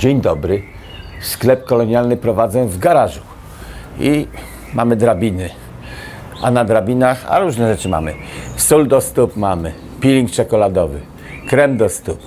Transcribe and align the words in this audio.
Dzień 0.00 0.20
dobry. 0.20 0.62
Sklep 1.20 1.64
kolonialny 1.64 2.16
prowadzę 2.16 2.66
w 2.66 2.78
garażu. 2.78 3.20
I 3.98 4.26
mamy 4.74 4.96
drabiny. 4.96 5.50
A 6.42 6.50
na 6.50 6.64
drabinach, 6.64 7.26
a 7.28 7.38
różne 7.38 7.74
rzeczy 7.74 7.88
mamy. 7.88 8.14
Sól 8.56 8.88
do 8.88 9.00
stóp 9.00 9.36
mamy, 9.36 9.72
peeling 10.00 10.30
czekoladowy, 10.30 11.00
krem 11.48 11.76
do 11.76 11.88
stóp, 11.88 12.18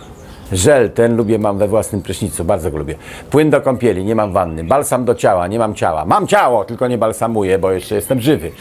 żel, 0.52 0.92
ten 0.92 1.16
lubię, 1.16 1.40
mam 1.40 1.58
we 1.58 1.68
własnym 1.68 2.02
prysznicu, 2.02 2.44
bardzo 2.44 2.72
go 2.72 2.78
lubię. 2.78 2.96
Płyn 3.30 3.50
do 3.50 3.62
kąpieli, 3.62 4.06
nie 4.06 4.16
mam 4.16 4.34
wanny. 4.34 4.64
Balsam 4.64 5.06
do 5.06 5.16
ciała, 5.16 5.48
nie 5.48 5.60
mam 5.60 5.76
ciała. 5.76 6.06
Mam 6.06 6.28
ciało, 6.28 6.66
tylko 6.66 6.88
nie 6.88 6.98
balsamuję, 6.98 7.60
bo 7.60 7.72
jeszcze 7.72 7.96
jestem 7.96 8.22
żywy. 8.22 8.52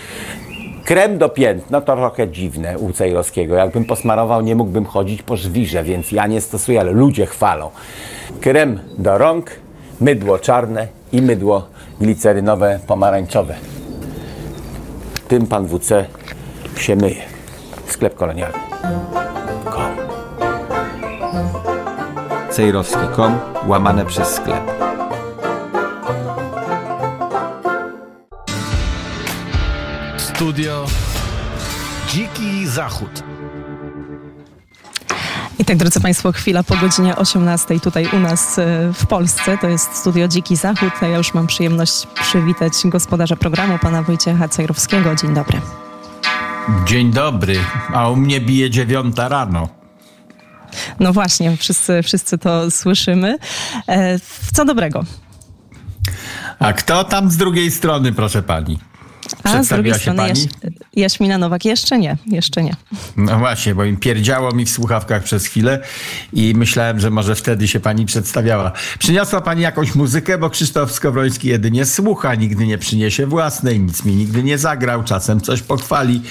Krem 0.84 1.18
do 1.18 1.28
pięt, 1.28 1.70
no 1.70 1.80
to 1.80 1.96
trochę 1.96 2.28
dziwne 2.28 2.78
u 2.78 2.92
Cejrowskiego. 2.92 3.54
Jakbym 3.54 3.84
posmarował, 3.84 4.40
nie 4.40 4.56
mógłbym 4.56 4.84
chodzić 4.84 5.22
po 5.22 5.36
żwirze, 5.36 5.82
więc 5.82 6.12
ja 6.12 6.26
nie 6.26 6.40
stosuję, 6.40 6.80
ale 6.80 6.92
ludzie 6.92 7.26
chwalą. 7.26 7.70
Krem 8.40 8.80
do 8.98 9.18
rąk, 9.18 9.50
mydło 10.00 10.38
czarne 10.38 10.88
i 11.12 11.22
mydło 11.22 11.66
glicerynowe 12.00 12.80
pomarańczowe. 12.86 13.54
Tym 15.28 15.46
pan 15.46 15.66
WC 15.66 16.06
się 16.76 16.96
myje. 16.96 17.22
Sklep 17.86 18.14
kolonialny. 18.14 18.58
Kom. 19.64 19.96
cejrowski.com 22.50 23.38
łamane 23.66 24.06
przez 24.06 24.28
sklep. 24.28 24.91
Studio 30.42 30.86
Dziki 32.08 32.66
Zachód. 32.66 33.22
I 35.58 35.64
tak, 35.64 35.76
drodzy 35.76 36.00
Państwo, 36.00 36.32
chwila 36.32 36.62
po 36.62 36.76
godzinie 36.76 37.16
18 37.16 37.80
tutaj 37.80 38.08
u 38.12 38.18
nas 38.18 38.58
e, 38.58 38.92
w 38.94 39.06
Polsce. 39.06 39.58
To 39.58 39.68
jest 39.68 39.96
studio 39.96 40.28
Dziki 40.28 40.56
Zachód. 40.56 40.92
A 41.00 41.06
ja 41.06 41.18
już 41.18 41.34
mam 41.34 41.46
przyjemność 41.46 42.06
przywitać 42.06 42.72
gospodarza 42.84 43.36
programu, 43.36 43.78
pana 43.78 44.02
Wojciecha 44.02 44.48
Cejrowskiego. 44.48 45.14
Dzień 45.14 45.34
dobry. 45.34 45.60
Dzień 46.86 47.10
dobry, 47.10 47.56
a 47.94 48.08
u 48.08 48.16
mnie 48.16 48.40
bije 48.40 48.70
dziewiąta 48.70 49.28
rano. 49.28 49.68
No 51.00 51.12
właśnie, 51.12 51.56
wszyscy, 51.56 52.02
wszyscy 52.02 52.38
to 52.38 52.70
słyszymy. 52.70 53.38
E, 53.88 54.18
Co 54.52 54.64
dobrego? 54.64 55.04
A 56.58 56.72
kto 56.72 57.04
tam 57.04 57.30
z 57.30 57.36
drugiej 57.36 57.70
strony, 57.70 58.12
proszę 58.12 58.42
pani? 58.42 58.91
A 59.42 59.62
z 59.62 59.68
drugiej 59.68 59.94
strony 59.94 60.16
pani? 60.16 60.28
Jaś, 60.28 60.72
Jaśmina 60.96 61.38
Nowak. 61.38 61.64
Jeszcze 61.64 61.98
nie, 61.98 62.16
jeszcze 62.26 62.62
nie. 62.62 62.76
No 63.16 63.38
właśnie, 63.38 63.74
bo 63.74 63.84
im 63.84 63.96
pierdziało 63.96 64.52
mi 64.52 64.64
w 64.64 64.70
słuchawkach 64.70 65.22
przez 65.22 65.46
chwilę 65.46 65.80
i 66.32 66.54
myślałem, 66.56 67.00
że 67.00 67.10
może 67.10 67.34
wtedy 67.34 67.68
się 67.68 67.80
pani 67.80 68.06
przedstawiała. 68.06 68.72
Przyniosła 68.98 69.40
pani 69.40 69.62
jakąś 69.62 69.94
muzykę, 69.94 70.38
bo 70.38 70.50
Krzysztof 70.50 70.92
Skowroński 70.92 71.48
jedynie 71.48 71.86
słucha, 71.86 72.34
nigdy 72.34 72.66
nie 72.66 72.78
przyniesie 72.78 73.26
własnej, 73.26 73.80
nic 73.80 74.04
mi 74.04 74.14
nigdy 74.14 74.42
nie 74.42 74.58
zagrał, 74.58 75.04
czasem 75.04 75.40
coś 75.40 75.62
pochwali. 75.62 76.22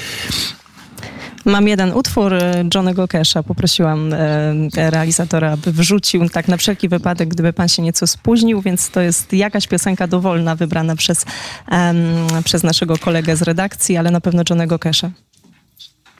Mam 1.45 1.67
jeden 1.67 1.93
utwór 1.93 2.33
e, 2.33 2.63
Johnego 2.75 3.07
Casha. 3.07 3.43
Poprosiłam 3.43 4.13
e, 4.13 4.19
realizatora, 4.75 5.51
aby 5.51 5.71
wrzucił 5.71 6.29
tak 6.29 6.47
na 6.47 6.57
wszelki 6.57 6.89
wypadek, 6.89 7.29
gdyby 7.29 7.53
pan 7.53 7.67
się 7.67 7.81
nieco 7.81 8.07
spóźnił, 8.07 8.61
więc 8.61 8.89
to 8.89 9.01
jest 9.01 9.33
jakaś 9.33 9.67
piosenka 9.67 10.07
dowolna 10.07 10.55
wybrana 10.55 10.95
przez, 10.95 11.25
przez 12.43 12.63
naszego 12.63 12.97
kolegę 12.97 13.35
z 13.35 13.41
redakcji, 13.41 13.97
ale 13.97 14.11
na 14.11 14.21
pewno 14.21 14.43
Johnego 14.49 14.79
Casha. 14.79 15.11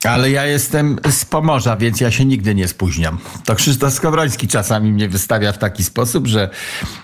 Ale 0.04 0.30
ja 0.30 0.46
jestem 0.46 0.98
z 1.10 1.24
Pomorza, 1.24 1.76
więc 1.76 2.00
ja 2.00 2.10
się 2.10 2.24
nigdy 2.24 2.54
nie 2.54 2.68
spóźniam. 2.68 3.18
To 3.44 3.54
Krzysztof 3.54 3.92
Skowroński 3.92 4.48
czasami 4.48 4.92
mnie 4.92 5.08
wystawia 5.08 5.52
w 5.52 5.58
taki 5.58 5.84
sposób, 5.84 6.26
że 6.26 6.50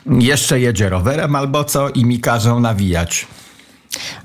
jeszcze 0.07 0.61
jedzie 0.61 0.89
rowerem 0.89 1.37
albo 1.37 1.65
co 1.65 1.89
i 1.89 2.05
mi 2.05 2.21
każą 2.21 2.61
nawijać. 2.61 3.27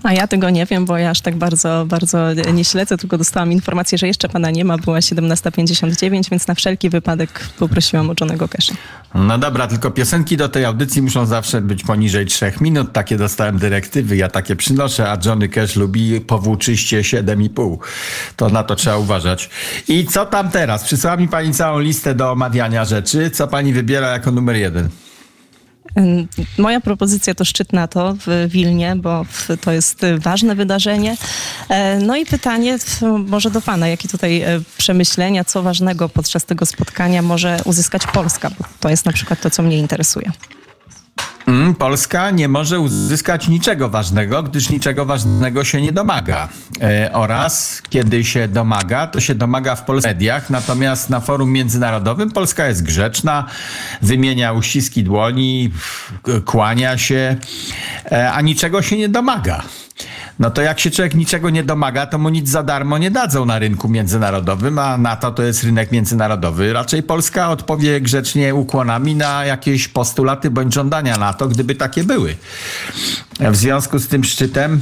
A 0.03 0.13
ja 0.13 0.27
tego 0.27 0.49
nie 0.49 0.65
wiem, 0.65 0.85
bo 0.85 0.97
ja 0.97 1.09
aż 1.09 1.21
tak 1.21 1.35
bardzo, 1.35 1.85
bardzo 1.87 2.33
nie 2.53 2.65
śledzę, 2.65 2.97
tylko 2.97 3.17
dostałam 3.17 3.51
informację, 3.51 3.97
że 3.97 4.07
jeszcze 4.07 4.29
pana 4.29 4.51
nie 4.51 4.65
ma. 4.65 4.77
Była 4.77 4.99
17.59, 4.99 6.29
więc 6.31 6.47
na 6.47 6.55
wszelki 6.55 6.89
wypadek 6.89 7.49
poprosiłam 7.59 8.09
o 8.09 8.13
Johnego 8.21 8.47
Casha. 8.47 8.73
No 9.15 9.37
dobra, 9.37 9.67
tylko 9.67 9.91
piosenki 9.91 10.37
do 10.37 10.49
tej 10.49 10.65
audycji 10.65 11.01
muszą 11.01 11.25
zawsze 11.25 11.61
być 11.61 11.83
poniżej 11.83 12.25
trzech 12.25 12.61
minut. 12.61 12.91
Takie 12.91 13.17
dostałem 13.17 13.59
dyrektywy, 13.59 14.17
ja 14.17 14.29
takie 14.29 14.55
przynoszę, 14.55 15.11
a 15.11 15.17
Johnny 15.25 15.49
Cash 15.49 15.75
lubi 15.75 16.21
powłóczyście 16.21 17.01
7,5. 17.01 17.77
To 18.35 18.49
na 18.49 18.63
to 18.63 18.75
trzeba 18.75 18.97
uważać. 18.97 19.49
I 19.87 20.05
co 20.05 20.25
tam 20.25 20.49
teraz? 20.49 20.83
Przysłała 20.83 21.17
mi 21.17 21.27
pani 21.27 21.53
całą 21.53 21.79
listę 21.79 22.15
do 22.15 22.31
omawiania 22.31 22.85
rzeczy. 22.85 23.29
Co 23.29 23.47
pani 23.47 23.73
wybiera 23.73 24.07
jako 24.07 24.31
numer 24.31 24.55
jeden? 24.55 24.89
Moja 26.57 26.81
propozycja 26.81 27.35
to 27.35 27.45
szczyt 27.45 27.73
NATO 27.73 28.15
w 28.25 28.47
Wilnie, 28.49 28.95
bo 28.95 29.25
to 29.61 29.71
jest 29.71 30.01
ważne 30.19 30.55
wydarzenie. 30.55 31.17
E, 31.69 31.99
No 31.99 32.15
i 32.15 32.25
pytanie 32.25 32.77
może 33.27 33.51
do 33.51 33.61
pana, 33.61 33.87
jakie 33.87 34.07
tutaj 34.07 34.41
e, 34.41 34.61
przemyślenia, 34.77 35.43
co 35.43 35.63
ważnego 35.63 36.09
podczas 36.09 36.45
tego 36.45 36.65
spotkania 36.65 37.21
może 37.21 37.59
uzyskać 37.65 38.07
Polska, 38.07 38.49
bo 38.49 38.65
to 38.79 38.89
jest 38.89 39.05
na 39.05 39.11
przykład 39.11 39.41
to, 39.41 39.49
co 39.49 39.63
mnie 39.63 39.77
interesuje. 39.77 40.31
Mm, 41.47 41.75
Polska 41.75 42.31
nie 42.31 42.47
może 42.47 42.79
uzyskać 42.79 43.47
niczego 43.47 43.89
ważnego, 43.89 44.43
gdyż 44.43 44.69
niczego 44.69 45.05
ważnego 45.05 45.63
się 45.63 45.81
nie 45.81 45.91
domaga. 45.91 46.49
E, 46.81 47.09
oraz 47.13 47.81
kiedy 47.89 48.23
się 48.23 48.47
domaga, 48.47 49.07
to 49.07 49.19
się 49.19 49.35
domaga 49.35 49.75
w 49.75 49.85
polskich 49.85 50.13
mediach, 50.13 50.49
natomiast 50.49 51.09
na 51.09 51.19
forum 51.19 51.51
międzynarodowym 51.51 52.31
Polska 52.31 52.67
jest 52.67 52.83
grzeczna, 52.83 53.45
wymienia 54.01 54.53
uściski 54.53 55.03
dłoni, 55.03 55.71
kłania 56.45 56.97
się, 56.97 57.35
e, 58.11 58.31
a 58.31 58.41
niczego 58.41 58.81
się 58.81 58.97
nie 58.97 59.09
domaga. 59.09 59.63
No 60.39 60.51
to 60.51 60.61
jak 60.61 60.79
się 60.79 60.91
człowiek 60.91 61.15
niczego 61.15 61.49
nie 61.49 61.63
domaga, 61.63 62.05
to 62.05 62.17
mu 62.17 62.29
nic 62.29 62.49
za 62.49 62.63
darmo 62.63 62.97
nie 62.97 63.11
dadzą 63.11 63.45
na 63.45 63.59
rynku 63.59 63.89
międzynarodowym, 63.89 64.79
a 64.79 64.97
NATO 64.97 65.31
to 65.31 65.43
jest 65.43 65.63
rynek 65.63 65.91
międzynarodowy. 65.91 66.73
Raczej 66.73 67.03
Polska 67.03 67.49
odpowie 67.49 68.01
grzecznie 68.01 68.55
ukłonami 68.55 69.15
na 69.15 69.45
jakieś 69.45 69.87
postulaty 69.87 70.51
bądź 70.51 70.73
żądania 70.73 71.17
NATO, 71.17 71.32
gdyby 71.47 71.75
takie 71.75 72.03
były. 72.03 72.35
W 73.39 73.55
związku 73.55 73.99
z 73.99 74.07
tym 74.07 74.23
szczytem 74.23 74.81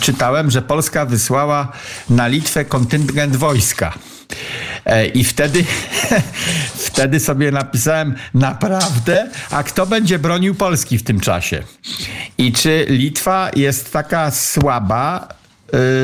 czytałem, 0.00 0.50
że 0.50 0.62
Polska 0.62 1.06
wysłała 1.06 1.72
na 2.10 2.26
Litwę 2.26 2.64
kontyngent 2.64 3.36
wojska. 3.36 3.92
E, 4.84 5.06
I 5.06 5.24
wtedy, 5.24 5.64
wtedy 6.88 7.20
sobie 7.20 7.50
napisałem 7.50 8.14
naprawdę, 8.34 9.30
a 9.50 9.62
kto 9.62 9.86
będzie 9.86 10.18
bronił 10.18 10.54
Polski 10.54 10.98
w 10.98 11.02
tym 11.02 11.20
czasie? 11.20 11.62
I 12.38 12.52
czy 12.52 12.86
Litwa 12.88 13.50
jest 13.56 13.92
taka 13.92 14.30
słaba, 14.30 15.28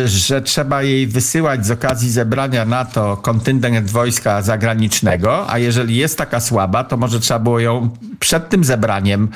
że 0.05 0.43
trzeba 0.43 0.83
jej 0.83 1.07
wysyłać 1.07 1.67
z 1.67 1.71
okazji 1.71 2.11
zebrania 2.11 2.65
NATO 2.65 3.17
kontyngent 3.17 3.91
wojska 3.91 4.43
zagranicznego, 4.43 5.51
a 5.51 5.59
jeżeli 5.59 5.97
jest 5.97 6.19
taka 6.19 6.41
słaba, 6.41 6.85
to 6.85 6.97
może 6.97 7.21
trzeba 7.21 7.41
było 7.41 7.61
ją 7.61 7.91
przed 8.21 8.49
tym 8.49 8.65
zebraniem 8.65 9.29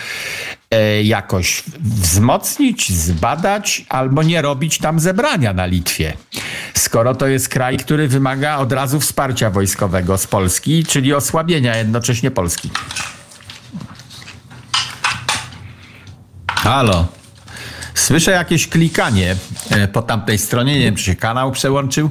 e, 0.70 1.02
jakoś 1.02 1.62
wzmocnić, 1.80 2.92
zbadać 2.92 3.84
albo 3.88 4.22
nie 4.22 4.42
robić 4.42 4.78
tam 4.78 5.00
zebrania 5.00 5.52
na 5.52 5.66
Litwie. 5.66 6.12
Skoro 6.74 7.14
to 7.14 7.26
jest 7.26 7.48
kraj, 7.48 7.76
który 7.76 8.08
wymaga 8.08 8.56
od 8.56 8.72
razu 8.72 9.00
wsparcia 9.00 9.50
wojskowego 9.50 10.18
z 10.18 10.26
Polski, 10.26 10.84
czyli 10.84 11.14
osłabienia 11.14 11.76
jednocześnie 11.76 12.30
Polski. 12.30 12.70
Halo. 16.48 17.23
Słyszę 17.94 18.30
jakieś 18.30 18.68
klikanie 18.68 19.36
e, 19.70 19.88
po 19.88 20.02
tamtej 20.02 20.38
stronie. 20.38 20.74
Nie 20.78 20.84
wiem, 20.84 20.96
czy 20.96 21.04
się 21.04 21.14
kanał 21.14 21.52
przełączył. 21.52 22.10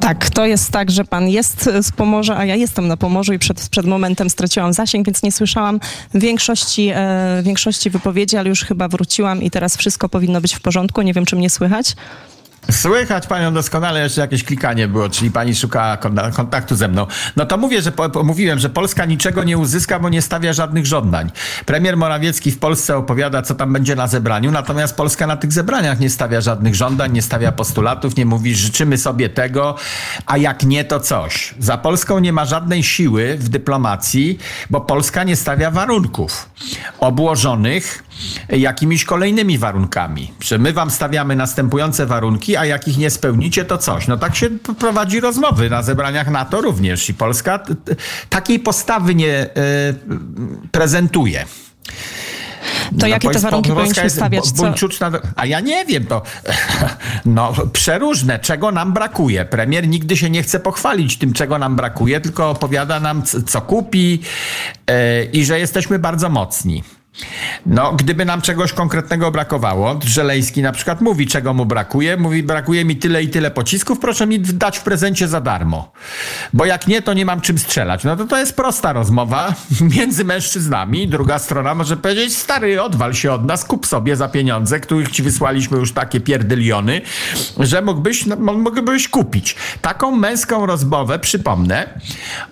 Tak, 0.00 0.30
to 0.30 0.46
jest 0.46 0.70
tak, 0.70 0.90
że 0.90 1.04
pan 1.04 1.28
jest 1.28 1.70
z 1.82 1.92
Pomorza, 1.92 2.36
a 2.36 2.44
ja 2.44 2.56
jestem 2.56 2.88
na 2.88 2.96
Pomorzu 2.96 3.32
i 3.32 3.38
przed, 3.38 3.68
przed 3.68 3.86
momentem 3.86 4.30
straciłam 4.30 4.72
zasięg, 4.72 5.06
więc 5.06 5.22
nie 5.22 5.32
słyszałam 5.32 5.80
większości, 6.14 6.90
e, 6.94 7.42
większości 7.42 7.90
wypowiedzi, 7.90 8.36
ale 8.36 8.48
już 8.48 8.64
chyba 8.64 8.88
wróciłam 8.88 9.42
i 9.42 9.50
teraz 9.50 9.76
wszystko 9.76 10.08
powinno 10.08 10.40
być 10.40 10.54
w 10.54 10.60
porządku. 10.60 11.02
Nie 11.02 11.14
wiem, 11.14 11.26
czy 11.26 11.36
mnie 11.36 11.50
słychać. 11.50 11.96
Słychać 12.70 13.26
panią 13.26 13.54
doskonale, 13.54 14.00
jeszcze 14.02 14.20
jakieś 14.20 14.44
klikanie 14.44 14.88
było, 14.88 15.08
czyli 15.08 15.30
pani 15.30 15.54
szukała 15.54 15.96
kon- 15.96 16.32
kontaktu 16.36 16.76
ze 16.76 16.88
mną. 16.88 17.06
No 17.36 17.46
to 17.46 17.56
mówię, 17.56 17.82
że 17.82 17.92
po, 17.92 18.24
mówiłem, 18.24 18.58
że 18.58 18.70
Polska 18.70 19.04
niczego 19.04 19.44
nie 19.44 19.58
uzyska, 19.58 19.98
bo 19.98 20.08
nie 20.08 20.22
stawia 20.22 20.52
żadnych 20.52 20.86
żądań. 20.86 21.30
Premier 21.66 21.96
Morawiecki 21.96 22.50
w 22.50 22.58
Polsce 22.58 22.96
opowiada, 22.96 23.42
co 23.42 23.54
tam 23.54 23.72
będzie 23.72 23.96
na 23.96 24.06
zebraniu, 24.06 24.50
natomiast 24.50 24.96
Polska 24.96 25.26
na 25.26 25.36
tych 25.36 25.52
zebraniach 25.52 26.00
nie 26.00 26.10
stawia 26.10 26.40
żadnych 26.40 26.74
żądań, 26.74 27.12
nie 27.12 27.22
stawia 27.22 27.52
postulatów, 27.52 28.16
nie 28.16 28.26
mówi, 28.26 28.54
życzymy 28.54 28.98
sobie 28.98 29.28
tego, 29.28 29.74
a 30.26 30.36
jak 30.36 30.62
nie, 30.62 30.84
to 30.84 31.00
coś. 31.00 31.54
Za 31.58 31.78
Polską 31.78 32.18
nie 32.18 32.32
ma 32.32 32.44
żadnej 32.44 32.82
siły 32.82 33.36
w 33.38 33.48
dyplomacji, 33.48 34.38
bo 34.70 34.80
Polska 34.80 35.24
nie 35.24 35.36
stawia 35.36 35.70
warunków 35.70 36.48
obłożonych 36.98 38.04
jakimiś 38.48 39.04
kolejnymi 39.04 39.58
warunkami. 39.58 40.32
Że 40.40 40.58
my 40.58 40.72
wam 40.72 40.90
stawiamy 40.90 41.36
następujące 41.36 42.06
warunki, 42.06 42.49
warunki, 42.50 42.56
a 42.56 42.64
jak 42.66 42.88
ich 42.88 42.98
nie 42.98 43.10
spełnicie, 43.10 43.64
to 43.64 43.78
coś. 43.78 44.08
No 44.08 44.16
tak 44.16 44.36
się 44.36 44.50
prowadzi 44.78 45.20
rozmowy 45.20 45.70
na 45.70 45.82
zebraniach 45.82 46.30
NATO 46.30 46.60
również 46.60 47.08
i 47.08 47.14
Polska 47.14 47.58
t- 47.58 47.74
t- 47.74 47.96
takiej 48.30 48.58
postawy 48.58 49.14
nie 49.14 49.34
e, 49.38 49.48
prezentuje. 50.72 51.44
To 52.90 52.96
No, 52.96 53.06
jakie 53.06 53.28
te 53.28 53.34
Polska- 53.34 53.42
warunki 53.50 53.70
powinniśmy 53.72 54.10
stawiać? 54.10 54.52
buńczuczna 54.52 55.10
A 55.36 55.46
ja 55.46 55.60
nie 55.60 55.84
wiem, 55.84 56.06
to 56.06 56.22
no 57.24 57.52
przeróżne, 57.72 58.38
czego 58.38 58.72
nam 58.72 58.92
brakuje. 58.92 59.44
Premier 59.44 59.88
nigdy 59.88 60.16
się 60.16 60.30
nie 60.30 60.42
chce 60.42 60.60
pochwalić 60.60 61.18
tym, 61.18 61.32
czego 61.32 61.58
nam 61.58 61.76
brakuje, 61.76 62.20
tylko 62.20 62.50
opowiada 62.50 63.00
nam, 63.00 63.22
co 63.46 63.60
kupi 63.60 64.22
e, 64.86 65.24
i 65.24 65.44
że 65.44 65.58
jesteśmy 65.58 65.98
bardzo 65.98 66.28
mocni. 66.28 66.84
No, 67.66 67.92
gdyby 67.92 68.24
nam 68.24 68.42
czegoś 68.42 68.72
konkretnego 68.72 69.30
brakowało, 69.30 70.00
Żelejski 70.04 70.62
na 70.62 70.72
przykład 70.72 71.00
mówi, 71.00 71.26
czego 71.26 71.54
mu 71.54 71.66
brakuje. 71.66 72.16
Mówi, 72.16 72.42
brakuje 72.42 72.84
mi 72.84 72.96
tyle 72.96 73.22
i 73.22 73.28
tyle 73.28 73.50
pocisków, 73.50 73.98
proszę 73.98 74.26
mi 74.26 74.40
dać 74.40 74.78
w 74.78 74.82
prezencie 74.82 75.28
za 75.28 75.40
darmo. 75.40 75.92
Bo 76.52 76.64
jak 76.64 76.86
nie, 76.86 77.02
to 77.02 77.14
nie 77.14 77.24
mam 77.24 77.40
czym 77.40 77.58
strzelać. 77.58 78.04
No 78.04 78.16
to 78.16 78.24
to 78.24 78.38
jest 78.38 78.56
prosta 78.56 78.92
rozmowa 78.92 79.54
między 79.96 80.24
mężczyznami. 80.24 81.08
Druga 81.08 81.38
strona 81.38 81.74
może 81.74 81.96
powiedzieć, 81.96 82.36
stary, 82.36 82.82
odwal 82.82 83.14
się 83.14 83.32
od 83.32 83.44
nas, 83.44 83.64
kup 83.64 83.86
sobie 83.86 84.16
za 84.16 84.28
pieniądze, 84.28 84.80
których 84.80 85.10
ci 85.10 85.22
wysłaliśmy 85.22 85.78
już 85.78 85.92
takie 85.92 86.20
pierdyliony, 86.20 87.00
że 87.58 87.82
mógłbyś, 87.82 88.26
no, 88.26 88.36
mógłbyś 88.36 89.08
kupić. 89.08 89.56
Taką 89.80 90.16
męską 90.16 90.66
rozmowę, 90.66 91.18
przypomnę, 91.18 92.00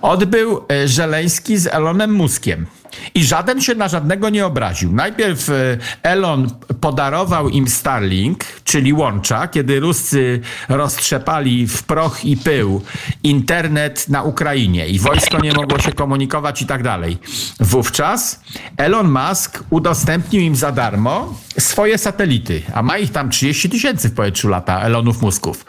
odbył 0.02 0.64
e, 0.72 0.88
Żeleński 0.88 1.58
z 1.58 1.66
Elonem 1.66 2.14
Muskiem. 2.14 2.66
I 3.14 3.24
żaden 3.24 3.60
się 3.60 3.74
na 3.74 3.88
żadnego 3.88 4.30
nie 4.30 4.46
obraził. 4.46 4.92
Najpierw 4.92 5.50
e, 5.50 5.54
Elon 6.02 6.50
podarował 6.80 7.48
im 7.48 7.68
Starlink, 7.68 8.44
czyli 8.64 8.92
łącza, 8.92 9.48
kiedy 9.48 9.80
Ruscy 9.80 10.40
roztrzepali 10.68 11.66
w 11.66 11.82
proch 11.82 12.24
i 12.24 12.36
pył 12.36 12.82
internet 13.22 14.08
na 14.08 14.22
Ukrainie 14.22 14.86
i 14.88 14.98
wojsko 14.98 15.40
nie 15.40 15.52
mogło 15.52 15.78
się 15.78 15.92
komunikować 15.92 16.62
i 16.62 16.66
tak 16.66 16.82
dalej. 16.82 17.18
Wówczas 17.60 18.40
Elon 18.76 19.10
Musk 19.10 19.64
udostępnił 19.70 20.42
im 20.42 20.56
za 20.56 20.72
darmo 20.72 21.34
swoje 21.58 21.98
satelity, 21.98 22.62
a 22.74 22.82
ma 22.82 22.98
ich 22.98 23.12
tam 23.12 23.30
30 23.30 23.70
tysięcy 23.70 24.08
w 24.08 24.14
powietrzu 24.14 24.48
lata, 24.48 24.80
Elonów 24.80 25.22
Musków. 25.22 25.66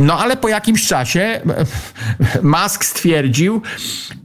No 0.00 0.18
ale 0.18 0.36
po 0.36 0.48
jakimś 0.48 0.86
czasie 0.86 1.20
e, 1.20 1.42
Musk 2.42 2.84
stwierdził, 2.84 3.62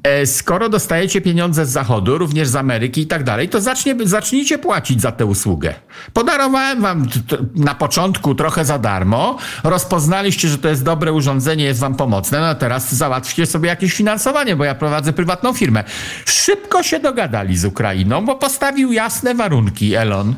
e, 0.04 0.26
skoro 0.26 0.70
dostajecie 0.70 1.22
pieniądze 1.22 1.66
z 1.66 1.70
Zachodu, 1.70 2.18
również 2.24 2.48
z 2.48 2.56
Ameryki 2.56 3.02
i 3.02 3.08
tak 3.08 3.24
dalej, 3.24 3.50
to 3.50 3.62
zacznie, 3.62 3.96
zacznijcie 4.04 4.58
płacić 4.58 5.02
za 5.02 5.12
tę 5.12 5.26
usługę. 5.26 5.74
Podarowałem 6.14 6.82
wam 6.82 7.08
na 7.56 7.76
początku 7.76 8.36
trochę 8.36 8.66
za 8.66 8.80
darmo, 8.80 9.38
rozpoznaliście, 9.64 10.48
że 10.48 10.58
to 10.58 10.70
jest 10.70 10.84
dobre 10.84 11.14
urządzenie, 11.14 11.66
jest 11.66 11.80
wam 11.80 11.96
pomocne, 11.96 12.40
no 12.40 12.56
teraz 12.56 12.94
załatwcie 12.94 13.46
sobie 13.46 13.70
jakieś 13.70 13.94
finansowanie, 13.94 14.56
bo 14.56 14.64
ja 14.64 14.76
prowadzę 14.76 15.14
prywatną 15.14 15.54
firmę. 15.54 15.84
Szybko 16.26 16.84
się 16.84 17.00
dogadali 17.00 17.58
z 17.58 17.66
Ukrainą, 17.66 18.26
bo 18.26 18.36
postawił 18.36 18.92
jasne 18.92 19.36
warunki 19.36 19.96
Elon. 19.96 20.36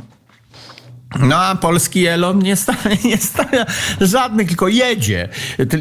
No 1.20 1.36
a 1.36 1.56
polski 1.56 2.06
Elon 2.06 2.40
nie 2.40 2.56
stawia, 2.56 2.96
nie 3.06 3.18
stawia 3.18 3.66
żadnych, 4.02 4.48
tylko 4.48 4.68
jedzie. 4.68 5.30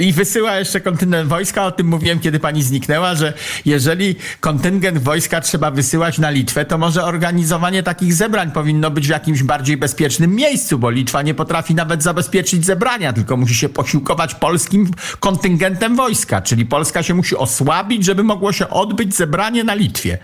I 0.01 0.13
wysyła 0.13 0.57
jeszcze 0.57 0.81
kontyngent 0.81 1.29
wojska. 1.29 1.67
O 1.67 1.73
tym 1.73 1.87
mówiłem, 1.87 2.21
kiedy 2.21 2.41
pani 2.41 2.63
zniknęła, 2.63 3.15
że 3.15 3.33
jeżeli 3.65 4.17
kontyngent 4.41 4.99
wojska 4.99 5.41
trzeba 5.41 5.71
wysyłać 5.71 6.19
na 6.19 6.31
Litwę, 6.31 6.65
to 6.65 6.79
może 6.79 7.05
organizowanie 7.05 7.83
takich 7.83 8.15
zebrań 8.15 8.53
powinno 8.53 8.91
być 8.91 9.07
w 9.07 9.11
jakimś 9.11 9.43
bardziej 9.43 9.77
bezpiecznym 9.77 10.35
miejscu, 10.35 10.79
bo 10.79 10.91
Litwa 10.91 11.23
nie 11.23 11.35
potrafi 11.35 11.75
nawet 11.75 12.03
zabezpieczyć 12.03 12.67
zebrania, 12.67 13.13
tylko 13.13 13.37
musi 13.37 13.55
się 13.55 13.69
posiłkować 13.69 14.35
polskim 14.35 14.91
kontyngentem 15.21 15.97
wojska. 15.97 16.43
Czyli 16.43 16.67
Polska 16.67 17.03
się 17.03 17.15
musi 17.15 17.37
osłabić, 17.37 18.05
żeby 18.05 18.23
mogło 18.23 18.53
się 18.53 18.69
odbyć 18.69 19.15
zebranie 19.15 19.65
na 19.65 19.75
Litwie. 19.75 20.19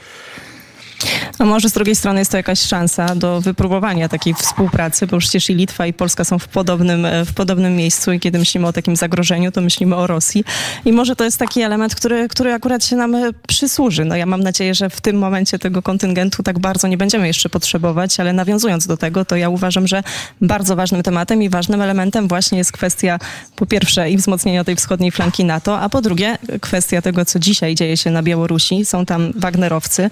A 1.39 1.45
może 1.45 1.69
z 1.69 1.73
drugiej 1.73 1.97
strony 1.97 2.19
jest 2.19 2.31
to 2.31 2.37
jakaś 2.37 2.61
szansa 2.61 3.15
do 3.15 3.41
wypróbowania 3.41 4.09
takiej 4.09 4.35
współpracy, 4.35 5.07
bo 5.07 5.19
przecież 5.19 5.51
i 5.51 5.55
Litwa 5.55 5.87
i 5.87 5.93
Polska 5.93 6.25
są 6.25 6.39
w 6.39 6.49
podobnym, 6.49 7.07
e, 7.07 7.25
w 7.25 7.35
podobnym 7.35 7.77
miejscu 7.77 8.13
i 8.13 8.21
kiedy 8.21 8.39
myślimy 8.39 8.67
o 8.67 8.73
takim 8.73 8.97
zagrożeniu, 8.97 9.53
to 9.53 9.61
myślimy 9.61 9.97
o 9.97 10.07
Rosji. 10.07 10.45
I 10.85 10.93
może 10.93 11.17
to 11.17 11.25
jest 11.25 11.39
taki 11.39 11.63
element, 11.63 11.95
który, 11.95 12.29
który 12.29 12.53
akurat 12.53 12.85
się 12.85 12.97
nam 12.97 13.15
e, 13.15 13.33
przysłuży. 13.47 14.05
No 14.05 14.17
ja 14.17 14.27
mam 14.27 14.43
nadzieję, 14.43 14.75
że 14.75 14.91
w 14.91 15.01
tym 15.01 15.19
momencie 15.19 15.59
tego 15.59 15.83
kontyngentu 15.83 16.43
tak 16.43 16.59
bardzo 16.59 16.89
nie 16.89 16.97
będziemy 16.97 17.27
jeszcze 17.27 17.49
potrzebować, 17.49 18.21
ale 18.21 18.33
nawiązując 18.33 18.87
do 18.87 18.97
tego, 18.97 19.25
to 19.25 19.37
ja 19.37 19.49
uważam, 19.49 19.87
że 19.87 20.03
bardzo 20.41 20.77
ważnym 20.77 21.03
tematem 21.03 21.43
i 21.43 21.49
ważnym 21.49 21.83
elementem 21.83 22.29
właśnie 22.29 22.59
jest 22.59 22.73
kwestia 22.73 23.19
po 23.57 23.67
pierwsze 23.67 24.11
i 24.11 24.17
wzmocnienia 24.17 24.65
tej 24.65 24.77
wschodniej 24.77 25.11
flanki 25.11 25.45
NATO, 25.45 25.81
a 25.81 25.89
po 25.89 26.03
drugie 26.03 26.39
kwestia 26.61 27.03
tego, 27.03 27.25
co 27.25 27.39
dzisiaj 27.39 27.75
dzieje 27.75 27.97
się 27.97 28.11
na 28.11 28.23
Białorusi. 28.23 28.85
Są 28.85 29.07
tam 29.07 29.33
Wagnerowcy 29.37 30.11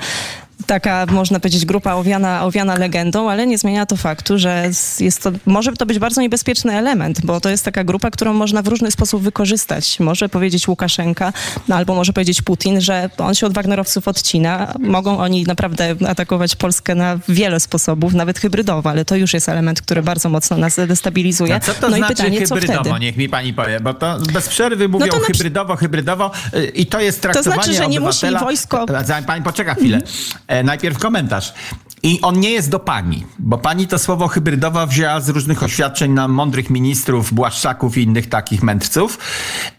taka, 0.67 1.07
można 1.07 1.41
powiedzieć, 1.41 1.65
grupa 1.65 1.95
owiana, 1.95 2.45
owiana 2.45 2.75
legendą, 2.75 3.31
ale 3.31 3.47
nie 3.47 3.59
zmienia 3.59 3.87
to 3.87 3.97
faktu, 3.97 4.39
że 4.39 4.71
jest 5.01 5.23
to, 5.23 5.31
może 5.47 5.73
to 5.73 5.87
być 5.87 5.99
bardzo 5.99 6.21
niebezpieczny 6.21 6.73
element, 6.73 7.21
bo 7.27 7.41
to 7.41 7.49
jest 7.49 7.65
taka 7.65 7.85
grupa, 7.85 8.11
którą 8.11 8.35
można 8.35 8.63
w 8.63 8.69
różny 8.69 8.91
sposób 8.91 9.23
wykorzystać. 9.23 10.01
Może 10.01 10.29
powiedzieć 10.29 10.69
Łukaszenka, 10.69 11.33
no 11.69 11.77
albo 11.77 11.95
może 11.95 12.13
powiedzieć 12.13 12.43
Putin, 12.43 12.81
że 12.81 13.11
on 13.19 13.35
się 13.35 13.47
od 13.47 13.53
Wagnerowców 13.55 14.09
odcina. 14.09 14.75
Mogą 14.79 15.19
oni 15.19 15.45
naprawdę 15.45 15.95
atakować 16.09 16.57
Polskę 16.57 16.95
na 16.95 17.19
wiele 17.29 17.61
sposobów, 17.61 18.15
nawet 18.15 18.39
hybrydowo, 18.39 18.91
ale 18.91 19.05
to 19.05 19.17
już 19.17 19.35
jest 19.35 19.49
element, 19.49 19.83
który 19.83 20.03
bardzo 20.03 20.29
mocno 20.29 20.57
nas 20.57 20.77
destabilizuje. 20.89 21.55
A 21.55 21.61
co 21.61 21.75
to 21.75 21.89
no 21.91 21.97
znaczy 21.97 22.13
i 22.13 22.17
pytanie, 22.17 22.39
hybrydowo? 22.47 22.99
Niech 22.99 23.17
mi 23.17 23.29
pani 23.29 23.55
powie, 23.55 23.81
bo 23.81 23.95
to 23.95 24.19
bez 24.33 24.49
przerwy 24.49 24.89
mówią 24.89 25.07
to 25.07 25.17
na 25.17 25.23
przy- 25.23 25.33
hybrydowo, 25.33 25.77
hybrydowo 25.77 26.31
y, 26.55 26.65
i 26.67 26.87
to 26.87 27.01
jest 27.01 27.23
traktowanie 27.23 27.55
znaczy, 27.63 27.75
że 27.79 27.89
nie 27.89 28.01
musi 28.01 28.27
wojsko- 28.27 28.87
Mhm. 28.89 29.25
Pani 29.25 29.43
poczeka 29.43 29.75
chwilę. 29.75 30.01
E, 30.49 30.63
najpierw 30.63 30.99
komentarz. 30.99 31.55
I 32.03 32.21
on 32.21 32.41
nie 32.41 32.51
jest 32.51 32.71
do 32.71 32.79
pani, 32.79 33.27
bo 33.39 33.59
pani 33.59 33.87
to 33.87 33.99
słowo 33.99 34.29
hybrydowa 34.29 34.87
wzięła 34.87 35.21
z 35.21 35.29
różnych 35.29 35.63
oświadczeń 35.63 36.13
na 36.13 36.29
mądrych 36.29 36.71
ministrów, 36.71 37.35
błaszczaków 37.35 37.99
i 37.99 38.03
innych 38.03 38.29
takich 38.29 38.63
mędrców, 38.63 39.19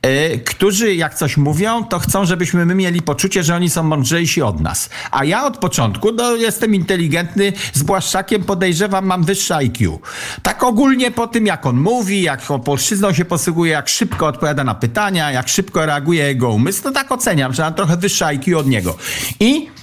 e, 0.02 0.38
którzy 0.38 0.96
jak 0.96 1.16
coś 1.16 1.38
mówią, 1.38 1.84
to 1.84 2.00
chcą, 2.00 2.26
żebyśmy 2.26 2.66
my 2.66 2.76
mieli 2.76 3.02
poczucie, 3.02 3.44
że 3.44 3.56
oni 3.56 3.70
są 3.70 3.84
mądrzejsi 3.84 4.42
od 4.42 4.60
nas. 4.60 4.90
A 5.12 5.26
ja 5.26 5.46
od 5.46 5.58
początku, 5.58 6.12
no 6.12 6.36
jestem 6.36 6.76
inteligentny, 6.76 7.54
z 7.74 7.84
błaszczakiem 7.84 8.44
podejrzewam, 8.44 9.06
mam 9.06 9.24
wyższe 9.24 9.56
IQ. 9.56 10.00
Tak 10.44 10.64
ogólnie 10.64 11.12
po 11.12 11.28
tym, 11.28 11.46
jak 11.46 11.66
on 11.66 11.78
mówi, 11.78 12.22
jak 12.22 12.42
polszczyzną 12.66 13.14
się 13.14 13.26
posługuje, 13.26 13.72
jak 13.72 13.90
szybko 13.90 14.28
odpowiada 14.28 14.64
na 14.64 14.76
pytania, 14.76 15.32
jak 15.32 15.48
szybko 15.48 15.86
reaguje 15.86 16.24
jego 16.24 16.50
umysł, 16.50 16.84
to 16.84 16.92
tak 16.92 17.12
oceniam, 17.12 17.54
że 17.54 17.64
mam 17.64 17.74
trochę 17.74 17.98
wyższe 17.98 18.26
IQ 18.26 18.60
od 18.60 18.68
niego. 18.68 18.98
I 19.40 19.80